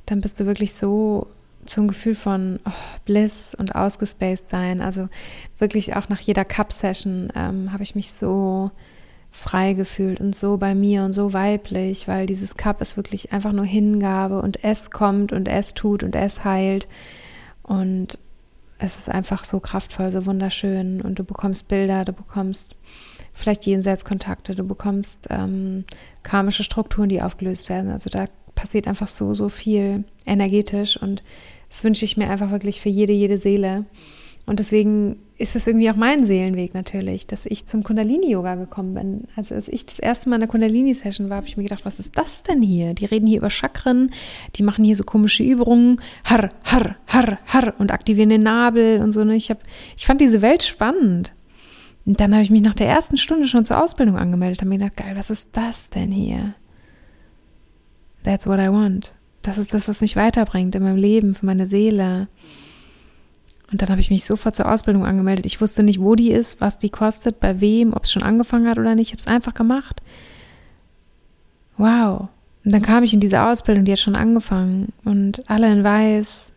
Dann 0.06 0.22
bist 0.22 0.40
du 0.40 0.46
wirklich 0.46 0.74
so 0.74 1.28
zum 1.66 1.88
Gefühl 1.88 2.16
von 2.16 2.60
oh, 2.66 2.72
Bliss 3.06 3.56
und 3.56 3.76
ausgespaced 3.76 4.50
sein. 4.50 4.82
Also 4.82 5.10
wirklich 5.58 5.96
auch 5.96 6.10
nach 6.10 6.20
jeder 6.20 6.46
Cup-Session 6.46 7.30
ähm, 7.36 7.74
habe 7.74 7.84
ich 7.84 7.96
mich 7.96 8.12
so 8.12 8.72
frei 9.32 9.74
gefühlt 9.74 10.20
und 10.20 10.36
so 10.36 10.58
bei 10.58 10.74
mir 10.74 11.04
und 11.04 11.14
so 11.14 11.34
weiblich, 11.34 12.08
weil 12.08 12.26
dieses 12.26 12.58
Cup 12.58 12.82
ist 12.82 12.98
wirklich 12.98 13.32
einfach 13.32 13.52
nur 13.52 13.66
Hingabe 13.66 14.42
und 14.42 14.64
es 14.64 14.90
kommt 14.90 15.34
und 15.34 15.48
es 15.48 15.74
tut 15.74 16.04
und 16.04 16.16
es 16.16 16.44
heilt 16.44 16.88
und 17.64 18.20
es 18.80 18.98
ist 18.98 19.10
einfach 19.10 19.44
so 19.44 19.60
kraftvoll, 19.60 20.10
so 20.10 20.26
wunderschön 20.26 21.02
und 21.02 21.20
du 21.20 21.24
bekommst 21.24 21.68
Bilder, 21.68 22.06
du 22.06 22.14
bekommst 22.14 22.76
vielleicht 23.34 23.66
Jenseitskontakte, 23.66 24.56
du 24.56 24.64
bekommst 24.64 25.28
ähm, 25.30 25.84
karmische 26.24 26.64
Strukturen, 26.64 27.10
die 27.10 27.22
aufgelöst 27.22 27.70
werden. 27.70 27.92
Also 27.92 28.10
da 28.10 28.26
passiert 28.56 28.88
einfach 28.88 29.08
so, 29.08 29.34
so 29.34 29.50
viel 29.50 30.06
energetisch 30.26 30.98
und 30.98 31.24
das 31.70 31.84
wünsche 31.84 32.06
ich 32.06 32.18
mir 32.18 32.30
einfach 32.30 32.52
wirklich 32.52 32.82
für 32.82 32.90
jede, 32.90 33.14
jede 33.14 33.38
Seele. 33.38 33.86
Und 34.50 34.58
deswegen 34.58 35.18
ist 35.38 35.56
es 35.56 35.68
irgendwie 35.68 35.92
auch 35.92 35.96
mein 35.96 36.26
Seelenweg 36.26 36.74
natürlich, 36.74 37.28
dass 37.28 37.46
ich 37.46 37.68
zum 37.68 37.84
Kundalini-Yoga 37.84 38.56
gekommen 38.56 38.96
bin. 38.96 39.28
Also 39.36 39.54
als 39.54 39.68
ich 39.68 39.86
das 39.86 40.00
erste 40.00 40.28
Mal 40.28 40.38
in 40.38 40.42
der 40.42 40.50
Kundalini-Session 40.50 41.30
war, 41.30 41.38
habe 41.38 41.46
ich 41.46 41.56
mir 41.56 41.62
gedacht, 41.62 41.86
was 41.86 42.00
ist 42.00 42.18
das 42.18 42.42
denn 42.42 42.64
hier? 42.64 42.96
Die 42.96 43.06
reden 43.06 43.28
hier 43.28 43.38
über 43.38 43.52
Chakren, 43.52 44.10
die 44.56 44.64
machen 44.64 44.84
hier 44.84 44.96
so 44.96 45.04
komische 45.04 45.44
Übungen, 45.44 46.02
har, 46.24 46.50
har, 46.64 46.96
har, 47.06 47.38
har 47.46 47.76
und 47.78 47.92
aktivieren 47.92 48.30
den 48.30 48.42
Nabel 48.42 49.02
und 49.02 49.12
so. 49.12 49.24
Ne? 49.24 49.36
Ich, 49.36 49.52
hab, 49.52 49.60
ich 49.96 50.08
fand 50.08 50.20
diese 50.20 50.42
Welt 50.42 50.64
spannend. 50.64 51.36
Und 52.08 52.20
dann 52.20 52.34
habe 52.34 52.42
ich 52.42 52.50
mich 52.50 52.64
nach 52.64 52.74
der 52.74 52.88
ersten 52.88 53.18
Stunde 53.18 53.48
schon 53.48 53.66
zur 53.66 53.84
Ausbildung 53.84 54.18
angemeldet 54.18 54.64
und 54.64 54.70
mir 54.70 54.80
gedacht, 54.80 54.98
geil, 54.98 55.16
was 55.16 55.30
ist 55.30 55.50
das 55.52 55.92
denn 55.92 56.12
hier? 56.12 56.56
That's 58.24 58.48
what 58.48 58.60
I 58.60 58.72
want. 58.72 59.14
Das 59.44 59.60
ist 59.60 59.76
das, 59.76 59.88
was 59.88 60.02
mich 60.02 60.16
weiterbringt 60.16 60.74
in 60.74 60.82
meinem 60.82 60.98
Leben, 60.98 61.36
für 61.36 61.46
meine 61.46 61.68
Seele. 61.68 62.30
Und 63.72 63.82
dann 63.82 63.90
habe 63.90 64.02
ich 64.02 64.10
mich 64.10 64.26
sofort 64.26 64.56
zur 64.56 64.72
Ausbildung 64.72 65.06
angemeldet. 65.06 65.46
Ich 65.46 65.62
wusste 65.62 65.84
nicht, 65.84 66.02
wo 66.02 66.16
die 66.16 66.32
ist, 66.32 66.60
was 66.60 66.78
die 66.78 66.90
kostet, 66.90 67.40
bei 67.40 67.62
wem, 67.62 67.94
ob 67.94 68.04
es 68.04 68.12
schon 68.12 68.24
angefangen 68.24 68.68
hat 68.68 68.80
oder 68.80 68.96
nicht. 68.96 69.08
Ich 69.08 69.14
habe 69.14 69.20
es 69.20 69.28
einfach 69.28 69.54
gemacht. 69.54 70.02
Wow. 71.78 72.30
Und 72.66 72.74
dann 72.74 72.82
kam 72.82 73.04
ich 73.04 73.14
in 73.14 73.20
diese 73.20 73.42
Ausbildung, 73.42 73.86
die 73.86 73.92
hat 73.92 74.00
schon 74.00 74.16
angefangen. 74.16 74.92
Und 75.06 75.50
alle 75.50 75.72
in 75.72 75.84
weiß, 75.84 76.52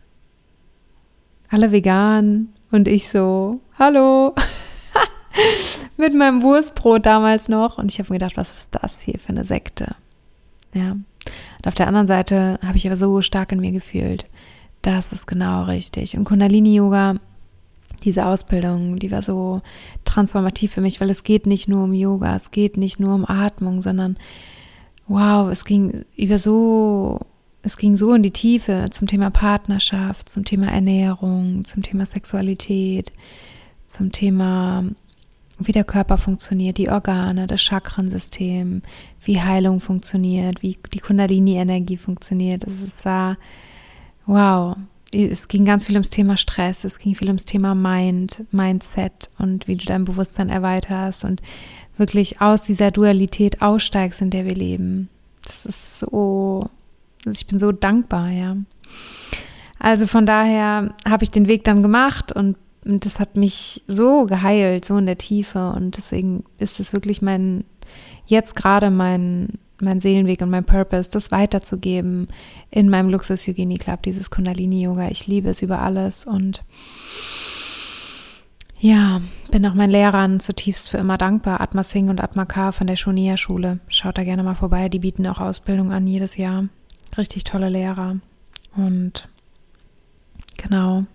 alle 1.49 1.71
vegan. 1.71 2.49
Und 2.71 2.87
ich 2.87 3.09
so, 3.09 3.61
hallo. 3.77 4.33
Mit 5.97 6.15
meinem 6.15 6.41
Wurstbrot 6.41 7.05
damals 7.05 7.47
noch. 7.47 7.77
Und 7.77 7.91
ich 7.91 7.99
habe 7.99 8.11
mir 8.11 8.17
gedacht, 8.17 8.37
was 8.37 8.55
ist 8.55 8.69
das 8.71 8.99
hier 8.99 9.19
für 9.19 9.29
eine 9.29 9.45
Sekte? 9.45 9.95
Ja. 10.73 10.91
Und 10.91 11.67
auf 11.67 11.75
der 11.75 11.87
anderen 11.87 12.07
Seite 12.07 12.59
habe 12.65 12.77
ich 12.77 12.87
aber 12.87 12.97
so 12.97 13.21
stark 13.21 13.51
in 13.51 13.59
mir 13.59 13.71
gefühlt, 13.71 14.25
das 14.83 15.11
ist 15.11 15.25
genau 15.25 15.63
richtig. 15.63 16.15
Und 16.15 16.25
Kundalini-Yoga, 16.25 17.15
diese 18.03 18.25
Ausbildung, 18.25 18.99
die 18.99 19.11
war 19.11 19.21
so 19.21 19.61
transformativ 20.03 20.73
für 20.73 20.81
mich, 20.81 21.01
weil 21.01 21.09
es 21.09 21.23
geht 21.23 21.47
nicht 21.47 21.67
nur 21.67 21.85
um 21.85 21.93
Yoga, 21.93 22.35
es 22.35 22.51
geht 22.51 22.77
nicht 22.77 22.99
nur 22.99 23.15
um 23.15 23.25
Atmung, 23.27 23.81
sondern 23.81 24.17
wow, 25.07 25.49
es 25.49 25.65
ging 25.65 26.03
über 26.17 26.37
so, 26.37 27.21
es 27.61 27.77
ging 27.77 27.95
so 27.95 28.13
in 28.13 28.23
die 28.23 28.31
Tiefe 28.31 28.89
zum 28.91 29.07
Thema 29.07 29.29
Partnerschaft, 29.29 30.29
zum 30.29 30.43
Thema 30.43 30.67
Ernährung, 30.67 31.63
zum 31.65 31.81
Thema 31.81 32.05
Sexualität, 32.05 33.13
zum 33.87 34.11
Thema 34.11 34.83
wie 35.59 35.71
der 35.71 35.83
Körper 35.83 36.17
funktioniert, 36.17 36.77
die 36.77 36.89
Organe, 36.89 37.47
das 37.47 37.61
Chakrensystem, 37.61 38.81
wie 39.23 39.39
Heilung 39.39 39.79
funktioniert, 39.79 40.61
wie 40.61 40.77
die 40.93 40.99
Kundalini-Energie 40.99 41.97
funktioniert. 41.97 42.65
Es 42.65 43.05
war 43.05 43.37
Wow, 44.25 44.77
es 45.13 45.47
ging 45.47 45.65
ganz 45.65 45.85
viel 45.85 45.95
ums 45.95 46.09
Thema 46.09 46.37
Stress, 46.37 46.83
es 46.83 46.97
ging 46.97 47.15
viel 47.15 47.27
ums 47.27 47.45
Thema 47.45 47.75
Mind, 47.75 48.45
Mindset 48.51 49.29
und 49.37 49.67
wie 49.67 49.75
du 49.75 49.85
dein 49.85 50.05
Bewusstsein 50.05 50.49
erweiterst 50.49 51.23
und 51.23 51.41
wirklich 51.97 52.41
aus 52.41 52.63
dieser 52.63 52.91
Dualität 52.91 53.61
aussteigst, 53.61 54.21
in 54.21 54.29
der 54.29 54.45
wir 54.45 54.55
leben. 54.55 55.09
Das 55.43 55.65
ist 55.65 55.99
so, 55.99 56.69
ich 57.25 57.45
bin 57.47 57.59
so 57.59 57.71
dankbar, 57.71 58.29
ja. 58.29 58.55
Also 59.77 60.07
von 60.07 60.25
daher 60.25 60.93
habe 61.07 61.23
ich 61.23 61.31
den 61.31 61.47
Weg 61.47 61.65
dann 61.65 61.83
gemacht 61.83 62.31
und 62.31 62.55
das 62.85 63.19
hat 63.19 63.35
mich 63.35 63.83
so 63.87 64.25
geheilt, 64.25 64.85
so 64.85 64.97
in 64.97 65.05
der 65.05 65.17
Tiefe 65.17 65.71
und 65.71 65.97
deswegen 65.97 66.43
ist 66.57 66.79
es 66.79 66.93
wirklich 66.93 67.21
mein, 67.21 67.65
jetzt 68.25 68.55
gerade 68.55 68.89
mein, 68.89 69.59
mein 69.83 69.99
Seelenweg 69.99 70.41
und 70.41 70.49
mein 70.49 70.65
Purpose, 70.65 71.09
das 71.09 71.31
weiterzugeben 71.31 72.27
in 72.71 72.89
meinem 72.89 73.09
Luxus 73.09 73.45
Yogini 73.45 73.75
Club, 73.75 74.03
dieses 74.03 74.31
Kundalini 74.31 74.83
Yoga. 74.83 75.09
Ich 75.09 75.27
liebe 75.27 75.49
es 75.49 75.61
über 75.61 75.81
alles 75.81 76.25
und 76.25 76.63
ja, 78.79 79.21
bin 79.49 79.65
auch 79.65 79.75
meinen 79.75 79.91
Lehrern 79.91 80.41
zutiefst 80.41 80.89
für 80.89 80.97
immer 80.97 81.17
dankbar. 81.17 81.61
Atma 81.61 81.83
Singh 81.83 82.09
und 82.09 82.21
Atma 82.21 82.43
K 82.43 82.73
von 82.73 82.85
der 82.85 82.97
Shonia 82.97 83.37
Schule. 83.37 83.79
Schaut 83.87 84.17
da 84.17 84.25
gerne 84.25 84.43
mal 84.43 84.55
vorbei. 84.55 84.89
Die 84.89 84.99
bieten 84.99 85.25
auch 85.25 85.39
Ausbildung 85.39 85.93
an 85.93 86.05
jedes 86.05 86.35
Jahr. 86.35 86.65
Richtig 87.17 87.45
tolle 87.45 87.69
Lehrer. 87.69 88.17
Und 88.75 89.29
genau. 90.57 91.05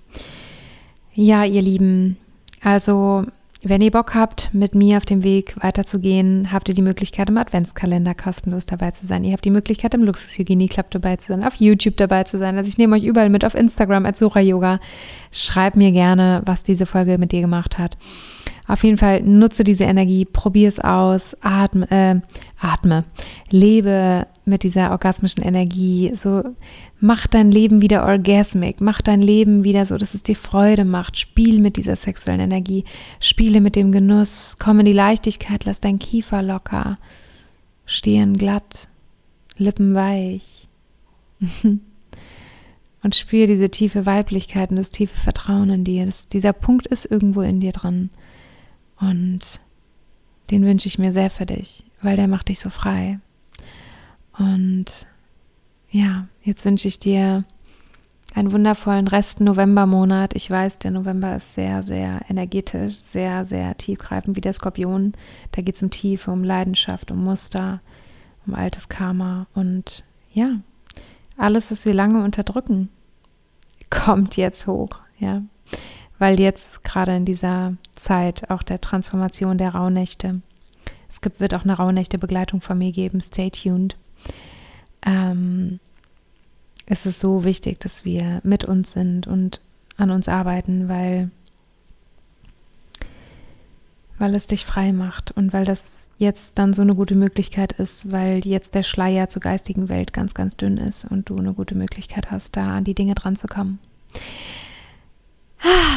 Ja, 1.12 1.44
ihr 1.44 1.61
Lieben. 1.61 2.16
Also 2.62 3.24
wenn 3.68 3.83
ihr 3.83 3.90
Bock 3.90 4.14
habt, 4.14 4.50
mit 4.52 4.74
mir 4.74 4.96
auf 4.96 5.04
dem 5.04 5.22
Weg 5.22 5.54
weiterzugehen, 5.61 6.50
habt 6.52 6.68
ihr 6.68 6.74
die 6.74 6.83
Möglichkeit, 6.83 7.28
im 7.28 7.37
Adventskalender 7.37 8.14
kostenlos 8.14 8.66
dabei 8.66 8.90
zu 8.92 9.07
sein. 9.07 9.24
Ihr 9.24 9.33
habt 9.33 9.44
die 9.44 9.50
Möglichkeit, 9.50 9.94
im 9.94 10.04
Luxushygienie 10.04 10.68
Club 10.68 10.90
dabei 10.90 11.16
zu 11.16 11.33
sein, 11.33 11.44
auf 11.44 11.57
YouTube 11.57 11.96
dabei 11.96 12.24
zu 12.24 12.38
sein. 12.38 12.57
Also 12.57 12.68
ich 12.68 12.78
nehme 12.78 12.96
euch 12.96 13.04
überall 13.04 13.28
mit 13.28 13.44
auf 13.44 13.54
Instagram 13.54 14.07
als 14.07 14.20
Sura 14.20 14.40
Yoga. 14.40 14.81
Schreibt 15.33 15.76
mir 15.76 15.92
gerne, 15.92 16.42
was 16.46 16.62
diese 16.62 16.87
Folge 16.87 17.18
mit 17.18 17.33
dir 17.33 17.40
gemacht 17.40 17.78
hat. 17.78 17.98
Auf 18.68 18.85
jeden 18.85 18.98
Fall 18.98 19.22
nutze 19.22 19.64
diese 19.64 19.85
Energie, 19.85 20.26
probier 20.26 20.68
es 20.68 20.78
aus, 20.78 21.35
atme, 21.40 21.90
äh, 21.90 22.20
atme, 22.61 23.04
lebe 23.50 24.26
mit 24.44 24.62
dieser 24.62 24.90
orgasmischen 24.90 25.42
Energie. 25.42 26.12
So 26.14 26.44
mach 27.00 27.26
dein 27.26 27.50
Leben 27.50 27.81
wieder 27.81 28.04
orgasmic, 28.04 28.83
mach 28.83 29.00
dein 29.00 29.22
Leben 29.22 29.64
wieder 29.64 29.87
so, 29.87 29.96
dass 29.96 30.12
es 30.12 30.22
dir 30.22 30.37
Freude 30.37 30.85
macht. 30.85 31.18
Spiel 31.18 31.61
mit 31.61 31.78
dieser 31.78 31.96
sexuellen 31.96 32.40
Energie, 32.40 32.85
spiele 33.20 33.62
mit 33.62 33.74
dem 33.74 33.90
Genuss, 33.90 34.57
komm 34.59 34.81
in 34.81 34.87
die 34.87 34.92
Leichtigkeit, 34.92 35.64
lass 35.64 35.81
dein 35.81 35.98
Kiefer 35.98 36.42
locker, 36.42 36.98
Stirn 37.87 38.37
glatt, 38.37 38.88
Lippen 39.57 39.94
weich. 39.94 40.68
und 43.02 43.14
spüre 43.14 43.46
diese 43.46 43.70
tiefe 43.70 44.04
Weiblichkeit 44.04 44.70
und 44.70 44.76
das 44.76 44.90
tiefe 44.90 45.18
Vertrauen 45.18 45.70
in 45.70 45.85
dir. 45.85 46.04
Das, 46.04 46.28
dieser 46.28 46.52
Punkt 46.52 46.87
ist 46.87 47.07
irgendwo 47.07 47.40
in 47.40 47.61
dir 47.61 47.72
dran. 47.72 48.11
Und 49.00 49.61
den 50.50 50.64
wünsche 50.64 50.88
ich 50.88 50.98
mir 50.98 51.12
sehr 51.12 51.30
für 51.30 51.46
dich, 51.46 51.84
weil 52.02 52.16
der 52.16 52.28
macht 52.28 52.48
dich 52.48 52.61
so 52.61 52.70
frei. 52.70 53.20
Und 54.38 55.06
ja, 55.90 56.26
jetzt 56.42 56.64
wünsche 56.64 56.88
ich 56.88 56.98
dir 56.98 57.44
einen 58.34 58.52
wundervollen 58.52 59.08
Rest 59.08 59.40
Novembermonat. 59.40 60.34
Ich 60.34 60.50
weiß, 60.50 60.78
der 60.78 60.90
November 60.90 61.37
ist 61.37 61.54
sehr, 61.54 61.82
sehr 61.82 62.20
energetisch, 62.28 62.96
sehr, 62.96 63.46
sehr 63.46 63.76
tiefgreifend 63.76 64.37
wie 64.37 64.40
der 64.40 64.52
Skorpion. 64.52 65.14
Da 65.52 65.62
geht 65.62 65.76
es 65.76 65.82
um 65.82 65.90
Tiefe, 65.90 66.30
um 66.30 66.44
Leidenschaft, 66.44 67.11
um 67.11 67.24
Muster, 67.24 67.80
um 68.46 68.54
altes 68.54 68.88
Karma. 68.88 69.46
Und 69.54 70.04
ja, 70.32 70.61
alles, 71.37 71.70
was 71.70 71.87
wir 71.87 71.94
lange 71.94 72.22
unterdrücken, 72.22 72.90
kommt 73.90 74.37
jetzt 74.37 74.66
hoch. 74.66 75.00
Ja, 75.18 75.42
weil 76.18 76.40
jetzt 76.40 76.85
gerade 76.85 77.14
in 77.16 77.24
dieser 77.24 77.74
Zeit 77.94 78.50
auch 78.50 78.62
der 78.62 78.81
Transformation 78.81 79.59
der 79.59 79.74
Rauhnächte, 79.74 80.40
es 81.09 81.20
gibt, 81.20 81.40
wird 81.40 81.54
auch 81.54 81.64
eine 81.64 81.74
Rauhnächte-Begleitung 81.74 82.61
von 82.61 82.76
mir 82.76 82.92
geben, 82.92 83.20
stay 83.20 83.50
tuned. 83.50 83.96
Ähm, 85.07 85.81
ist 86.87 87.07
es 87.07 87.20
so 87.20 87.44
wichtig, 87.44 87.81
dass 87.81 88.04
wir 88.04 88.40
mit 88.42 88.64
uns 88.64 88.92
sind 88.92 89.26
und 89.26 89.61
an 89.96 90.11
uns 90.11 90.28
arbeiten, 90.28 90.88
weil, 90.88 91.31
weil 94.18 94.35
es 94.35 94.46
dich 94.46 94.64
frei 94.64 94.92
macht 94.92 95.31
und 95.33 95.52
weil 95.52 95.64
das 95.64 96.09
jetzt 96.18 96.59
dann 96.59 96.74
so 96.74 96.83
eine 96.83 96.94
gute 96.94 97.14
Möglichkeit 97.14 97.72
ist, 97.72 98.11
weil 98.11 98.44
jetzt 98.44 98.74
der 98.74 98.83
Schleier 98.83 99.28
zur 99.28 99.40
geistigen 99.40 99.88
Welt 99.88 100.12
ganz, 100.12 100.35
ganz 100.35 100.57
dünn 100.57 100.78
ist 100.78 101.04
und 101.04 101.28
du 101.28 101.37
eine 101.37 101.52
gute 101.52 101.74
Möglichkeit 101.74 102.31
hast, 102.31 102.57
da 102.57 102.76
an 102.76 102.85
die 102.85 102.94
Dinge 102.94 103.14
dran 103.14 103.37
zu 103.37 103.46
kommen. 103.46 103.78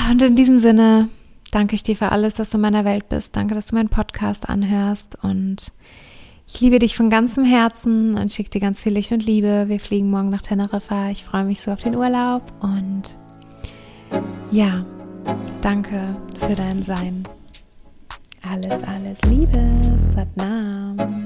Und 0.09 0.21
in 0.21 0.35
diesem 0.35 0.59
Sinne 0.59 1.09
danke 1.51 1.75
ich 1.75 1.83
dir 1.83 1.95
für 1.95 2.11
alles, 2.11 2.33
dass 2.33 2.49
du 2.49 2.57
in 2.57 2.61
meiner 2.61 2.85
Welt 2.85 3.09
bist. 3.09 3.35
Danke, 3.35 3.55
dass 3.55 3.67
du 3.67 3.75
meinen 3.75 3.89
Podcast 3.89 4.49
anhörst 4.49 5.17
und 5.21 5.71
ich 6.47 6.59
liebe 6.59 6.79
dich 6.79 6.95
von 6.97 7.09
ganzem 7.09 7.45
Herzen 7.45 8.17
und 8.17 8.33
schicke 8.33 8.49
dir 8.49 8.61
ganz 8.61 8.83
viel 8.83 8.93
Licht 8.93 9.11
und 9.11 9.25
Liebe. 9.25 9.65
Wir 9.67 9.79
fliegen 9.79 10.09
morgen 10.09 10.29
nach 10.29 10.41
Teneriffa. 10.41 11.09
Ich 11.09 11.23
freue 11.23 11.45
mich 11.45 11.61
so 11.61 11.71
auf 11.71 11.79
den 11.79 11.95
Urlaub 11.95 12.43
und 12.59 13.15
ja, 14.51 14.85
danke 15.61 16.15
für 16.37 16.55
dein 16.55 16.83
Sein. 16.83 17.23
Alles, 18.41 18.83
alles 18.83 19.21
Liebe, 19.23 19.81
Satnam. 20.13 21.23